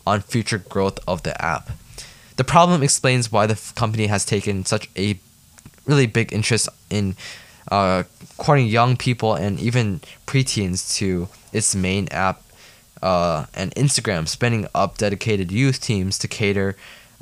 on 0.08 0.22
future 0.22 0.58
growth 0.58 1.00
of 1.08 1.22
the 1.24 1.40
app. 1.40 1.70
The 2.38 2.44
problem 2.44 2.82
explains 2.82 3.32
why 3.32 3.46
the 3.46 3.60
company 3.76 4.08
has 4.08 4.26
taken 4.26 4.66
such 4.66 4.90
a 4.98 5.20
really 5.86 6.08
big 6.08 6.34
interest 6.34 6.68
in 6.90 7.16
uh, 7.70 8.04
courting 8.38 8.68
young 8.68 8.98
people 8.98 9.36
and 9.36 9.60
even 9.60 10.02
preteens 10.26 10.96
to 10.96 11.28
its 11.54 11.76
main 11.76 12.08
app 12.12 12.42
uh, 13.02 13.46
and 13.54 13.74
Instagram, 13.76 14.28
spinning 14.28 14.68
up 14.74 14.98
dedicated 14.98 15.52
youth 15.52 15.82
teams 15.82 16.18
to 16.20 16.28
cater 16.28 16.76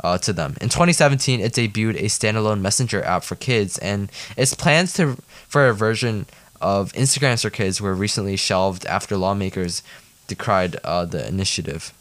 uh, 0.03 0.17
to 0.19 0.33
them. 0.33 0.55
In 0.61 0.69
2017, 0.69 1.39
it 1.39 1.53
debuted 1.53 1.95
a 1.95 2.05
standalone 2.05 2.61
messenger 2.61 3.03
app 3.03 3.23
for 3.23 3.35
kids, 3.35 3.77
and 3.77 4.11
its 4.37 4.53
plans 4.53 4.93
to 4.93 5.17
for 5.47 5.67
a 5.67 5.73
version 5.73 6.25
of 6.61 6.91
Instagram 6.93 7.41
for 7.41 7.49
kids 7.49 7.81
were 7.81 7.93
recently 7.93 8.35
shelved 8.35 8.85
after 8.85 9.17
lawmakers 9.17 9.81
decried 10.27 10.75
uh, 10.83 11.05
the 11.05 11.27
initiative. 11.27 11.93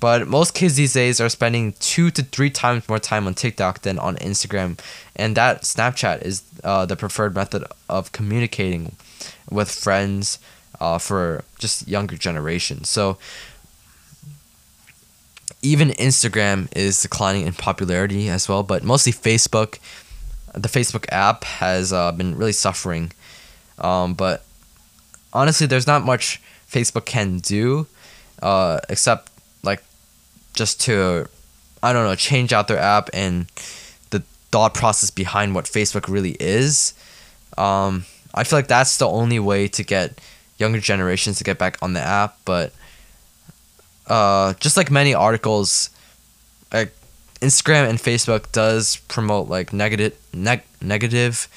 But 0.00 0.28
most 0.28 0.54
kids 0.54 0.76
these 0.76 0.92
days 0.92 1.20
are 1.20 1.28
spending 1.28 1.72
two 1.80 2.10
to 2.12 2.22
three 2.22 2.50
times 2.50 2.88
more 2.88 3.00
time 3.00 3.26
on 3.26 3.34
TikTok 3.34 3.82
than 3.82 3.98
on 3.98 4.16
Instagram, 4.16 4.78
and 5.18 5.36
that 5.36 5.62
Snapchat 5.62 6.22
is 6.22 6.42
uh, 6.62 6.86
the 6.86 6.96
preferred 6.96 7.34
method 7.34 7.64
of 7.88 8.12
communicating 8.12 8.96
with 9.50 9.70
friends 9.70 10.38
uh, 10.80 10.98
for 10.98 11.44
just 11.58 11.88
younger 11.88 12.16
generations. 12.16 12.88
So 12.88 13.18
even 15.60 15.88
Instagram 15.90 16.68
is 16.76 17.02
declining 17.02 17.46
in 17.46 17.52
popularity 17.52 18.28
as 18.28 18.48
well, 18.48 18.62
but 18.62 18.84
mostly 18.84 19.12
Facebook. 19.12 19.78
The 20.54 20.68
Facebook 20.68 21.06
app 21.10 21.44
has 21.44 21.92
uh, 21.92 22.12
been 22.12 22.36
really 22.36 22.52
suffering. 22.52 23.12
Um, 23.78 24.14
but 24.14 24.44
honestly, 25.32 25.66
there's 25.66 25.86
not 25.86 26.04
much 26.04 26.40
Facebook 26.70 27.06
can 27.06 27.38
do 27.38 27.86
uh, 28.42 28.80
except 28.88 29.30
like 29.62 29.82
just 30.54 30.80
to, 30.82 31.28
I 31.82 31.92
don't 31.92 32.04
know, 32.04 32.14
change 32.14 32.52
out 32.52 32.68
their 32.68 32.78
app 32.78 33.10
and 33.12 33.46
thought 34.50 34.74
process 34.74 35.10
behind 35.10 35.54
what 35.54 35.64
Facebook 35.66 36.08
really 36.08 36.36
is. 36.40 36.94
Um, 37.56 38.04
I 38.34 38.44
feel 38.44 38.58
like 38.58 38.68
that's 38.68 38.96
the 38.96 39.08
only 39.08 39.38
way 39.38 39.68
to 39.68 39.82
get 39.82 40.20
younger 40.58 40.80
generations 40.80 41.38
to 41.38 41.44
get 41.44 41.58
back 41.58 41.76
on 41.82 41.92
the 41.92 42.00
app, 42.00 42.38
but 42.44 42.72
uh, 44.06 44.54
just 44.54 44.76
like 44.76 44.90
many 44.90 45.14
articles, 45.14 45.90
like 46.72 46.92
Instagram 47.40 47.88
and 47.88 47.98
Facebook 47.98 48.50
does 48.52 48.96
promote 49.08 49.48
like 49.48 49.72
negative 49.72 50.16
neg- 50.32 50.64
negative 50.80 51.48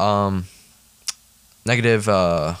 um 0.00 0.46
negative 1.66 2.08
uh 2.08 2.54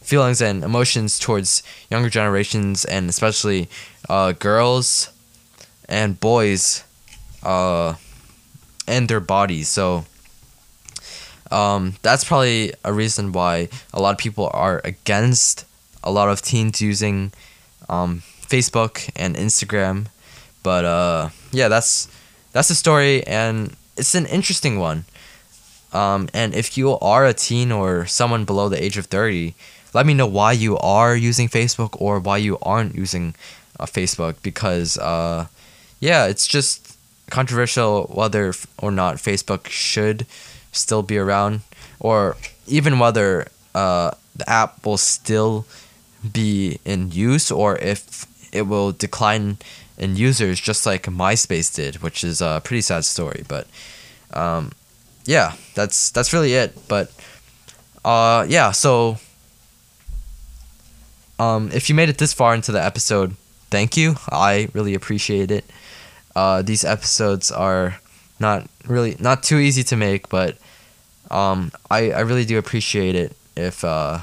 feelings 0.00 0.42
and 0.42 0.64
emotions 0.64 1.18
towards 1.18 1.62
younger 1.90 2.10
generations 2.10 2.84
and 2.84 3.08
especially 3.08 3.68
uh 4.08 4.32
girls 4.32 5.10
and 5.88 6.18
boys 6.18 6.82
uh 7.42 7.94
and 8.90 9.08
their 9.08 9.20
bodies. 9.20 9.68
So 9.68 10.04
um 11.50 11.94
that's 12.02 12.24
probably 12.24 12.72
a 12.84 12.92
reason 12.92 13.32
why 13.32 13.68
a 13.92 14.00
lot 14.00 14.12
of 14.12 14.18
people 14.18 14.50
are 14.52 14.80
against 14.84 15.64
a 16.02 16.10
lot 16.10 16.28
of 16.28 16.42
teens 16.42 16.80
using 16.80 17.32
um 17.88 18.22
Facebook 18.50 19.08
and 19.14 19.36
Instagram. 19.36 20.06
But 20.62 20.84
uh, 20.84 21.30
yeah, 21.52 21.68
that's 21.68 22.08
that's 22.52 22.68
the 22.68 22.74
story, 22.74 23.24
and 23.26 23.76
it's 23.96 24.14
an 24.14 24.26
interesting 24.26 24.78
one. 24.78 25.04
Um, 25.92 26.28
and 26.34 26.54
if 26.54 26.76
you 26.76 26.98
are 26.98 27.26
a 27.26 27.32
teen 27.32 27.72
or 27.72 28.06
someone 28.06 28.44
below 28.44 28.68
the 28.68 28.82
age 28.82 28.98
of 28.98 29.06
thirty, 29.06 29.54
let 29.94 30.04
me 30.04 30.14
know 30.14 30.26
why 30.26 30.52
you 30.52 30.76
are 30.78 31.16
using 31.16 31.48
Facebook 31.48 31.96
or 32.00 32.18
why 32.18 32.36
you 32.38 32.58
aren't 32.62 32.94
using 32.94 33.34
uh, 33.78 33.86
Facebook 33.86 34.42
because 34.42 34.98
uh, 34.98 35.46
yeah, 36.00 36.26
it's 36.26 36.46
just 36.46 36.89
controversial 37.30 38.04
whether 38.04 38.52
or 38.78 38.90
not 38.90 39.16
Facebook 39.16 39.66
should 39.68 40.26
still 40.72 41.02
be 41.02 41.18
around 41.18 41.62
or 41.98 42.36
even 42.66 42.98
whether 42.98 43.46
uh, 43.74 44.10
the 44.36 44.48
app 44.48 44.84
will 44.84 44.96
still 44.96 45.66
be 46.32 46.78
in 46.84 47.10
use 47.10 47.50
or 47.50 47.76
if 47.78 48.26
it 48.52 48.62
will 48.62 48.92
decline 48.92 49.58
in 49.98 50.16
users 50.16 50.58
just 50.60 50.86
like 50.86 51.04
MySpace 51.04 51.74
did, 51.74 52.02
which 52.02 52.24
is 52.24 52.40
a 52.40 52.60
pretty 52.64 52.80
sad 52.80 53.04
story. 53.04 53.44
But 53.46 53.66
um, 54.32 54.72
yeah, 55.24 55.54
that's 55.74 56.10
that's 56.10 56.32
really 56.32 56.54
it. 56.54 56.76
But 56.88 57.12
uh, 58.04 58.46
yeah, 58.48 58.72
so 58.72 59.18
um, 61.38 61.70
if 61.72 61.88
you 61.88 61.94
made 61.94 62.08
it 62.08 62.18
this 62.18 62.32
far 62.32 62.54
into 62.54 62.72
the 62.72 62.82
episode, 62.82 63.36
thank 63.70 63.96
you. 63.96 64.16
I 64.30 64.68
really 64.72 64.94
appreciate 64.94 65.50
it. 65.50 65.64
Uh, 66.40 66.62
these 66.62 66.84
episodes 66.86 67.52
are 67.52 68.00
not 68.38 68.66
really 68.86 69.14
not 69.20 69.42
too 69.42 69.58
easy 69.58 69.82
to 69.84 69.94
make, 69.94 70.30
but 70.30 70.56
um, 71.30 71.70
I 71.90 72.12
I 72.12 72.20
really 72.20 72.46
do 72.46 72.56
appreciate 72.56 73.14
it 73.14 73.36
if 73.56 73.84
uh, 73.84 74.20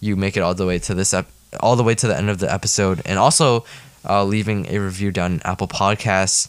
you 0.00 0.16
make 0.16 0.38
it 0.38 0.40
all 0.40 0.54
the 0.54 0.64
way 0.64 0.78
to 0.78 0.94
this 0.94 1.12
ep- 1.12 1.28
all 1.60 1.76
the 1.76 1.84
way 1.84 1.94
to 1.96 2.06
the 2.08 2.16
end 2.16 2.30
of 2.30 2.38
the 2.38 2.50
episode, 2.50 3.02
and 3.04 3.18
also 3.18 3.66
uh, 4.08 4.24
leaving 4.24 4.72
a 4.72 4.78
review 4.78 5.12
down 5.12 5.34
in 5.34 5.40
Apple 5.44 5.68
Podcasts, 5.68 6.48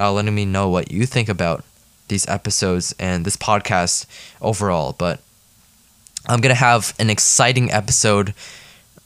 uh, 0.00 0.10
letting 0.10 0.34
me 0.34 0.46
know 0.46 0.70
what 0.70 0.90
you 0.90 1.04
think 1.04 1.28
about 1.28 1.62
these 2.08 2.26
episodes 2.26 2.94
and 2.98 3.26
this 3.26 3.36
podcast 3.36 4.06
overall. 4.40 4.96
But 4.96 5.20
I'm 6.24 6.40
gonna 6.40 6.54
have 6.70 6.94
an 6.98 7.10
exciting 7.10 7.70
episode 7.70 8.32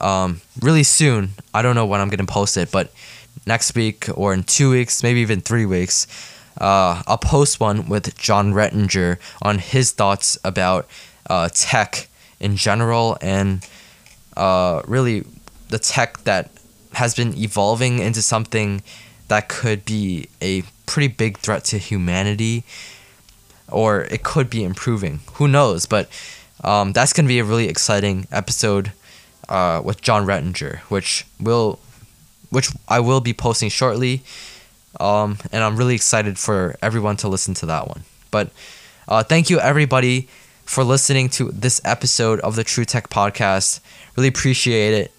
um, 0.01 0.43
really 0.63 0.85
soon. 0.85 1.31
I 1.53 1.61
don't 1.63 1.75
know 1.75 1.87
when 1.91 2.01
I'm 2.01 2.09
gonna 2.09 2.25
post 2.25 2.57
it, 2.57 2.71
but 2.71 2.95
next 3.47 3.75
week 3.75 4.07
or 4.15 4.33
in 4.33 4.43
two 4.43 4.71
weeks, 4.71 5.03
maybe 5.03 5.21
even 5.21 5.41
three 5.41 5.67
weeks, 5.67 6.07
uh, 6.59 7.03
I'll 7.07 7.19
post 7.19 7.61
one 7.61 7.89
with 7.89 8.17
Jon 8.17 8.53
Rettinger 8.53 9.19
on 9.43 9.59
his 9.59 9.91
thoughts 9.91 10.39
about 10.45 10.89
uh, 11.29 11.49
tech 11.53 12.09
in 12.41 12.57
general 12.57 13.17
and 13.21 13.67
uh, 14.37 14.83
really 14.87 15.25
the 15.69 15.79
tech 15.79 16.19
that 16.25 16.51
has 16.93 17.15
been 17.15 17.37
evolving 17.37 17.99
into 17.99 18.23
something 18.23 18.83
that 19.29 19.49
could 19.49 19.85
be 19.85 20.29
a 20.41 20.63
pretty 20.87 21.09
big 21.09 21.39
threat 21.39 21.65
to 21.65 21.79
humanity 21.79 22.65
or 23.71 24.03
it 24.03 24.23
could 24.23 24.51
be 24.51 24.63
improving. 24.63 25.21
Who 25.35 25.49
knows? 25.49 25.87
But 25.87 26.09
um, 26.63 26.93
that's 26.93 27.13
going 27.13 27.25
to 27.25 27.29
be 27.29 27.39
a 27.39 27.45
really 27.45 27.69
exciting 27.69 28.27
episode 28.31 28.93
uh, 29.49 29.83
with 29.85 30.01
Jon 30.01 30.27
Rettinger 30.27 30.79
which 30.83 31.27
will 31.41 31.81
which 32.55 32.71
i 32.89 33.01
will 33.01 33.21
be 33.21 33.33
posting 33.33 33.69
shortly 33.69 34.23
um, 35.01 35.37
and 35.53 35.63
i'm 35.63 35.77
really 35.77 35.95
excited 35.95 36.39
for 36.39 36.77
everyone 36.81 37.17
to 37.17 37.29
listen 37.29 37.53
to 37.55 37.67
that 37.67 37.89
one 37.89 38.03
but 38.31 38.51
uh, 39.09 39.23
thank 39.23 39.51
you 39.51 39.61
everybody 39.61 40.29
for 40.65 40.83
listening 40.83 41.29
to 41.29 41.51
this 41.53 41.81
episode 41.85 42.41
of 42.41 42.57
the 42.57 42.65
True 42.65 42.85
Tech 42.85 43.11
Podcast. 43.11 43.81
Really 44.17 44.29
appreciate 44.29 44.95
it. 44.95 45.13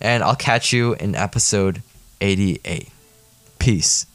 And 0.00 0.22
I'll 0.22 0.36
catch 0.36 0.72
you 0.72 0.94
in 0.94 1.14
episode 1.14 1.82
88. 2.20 2.88
Peace. 3.58 4.06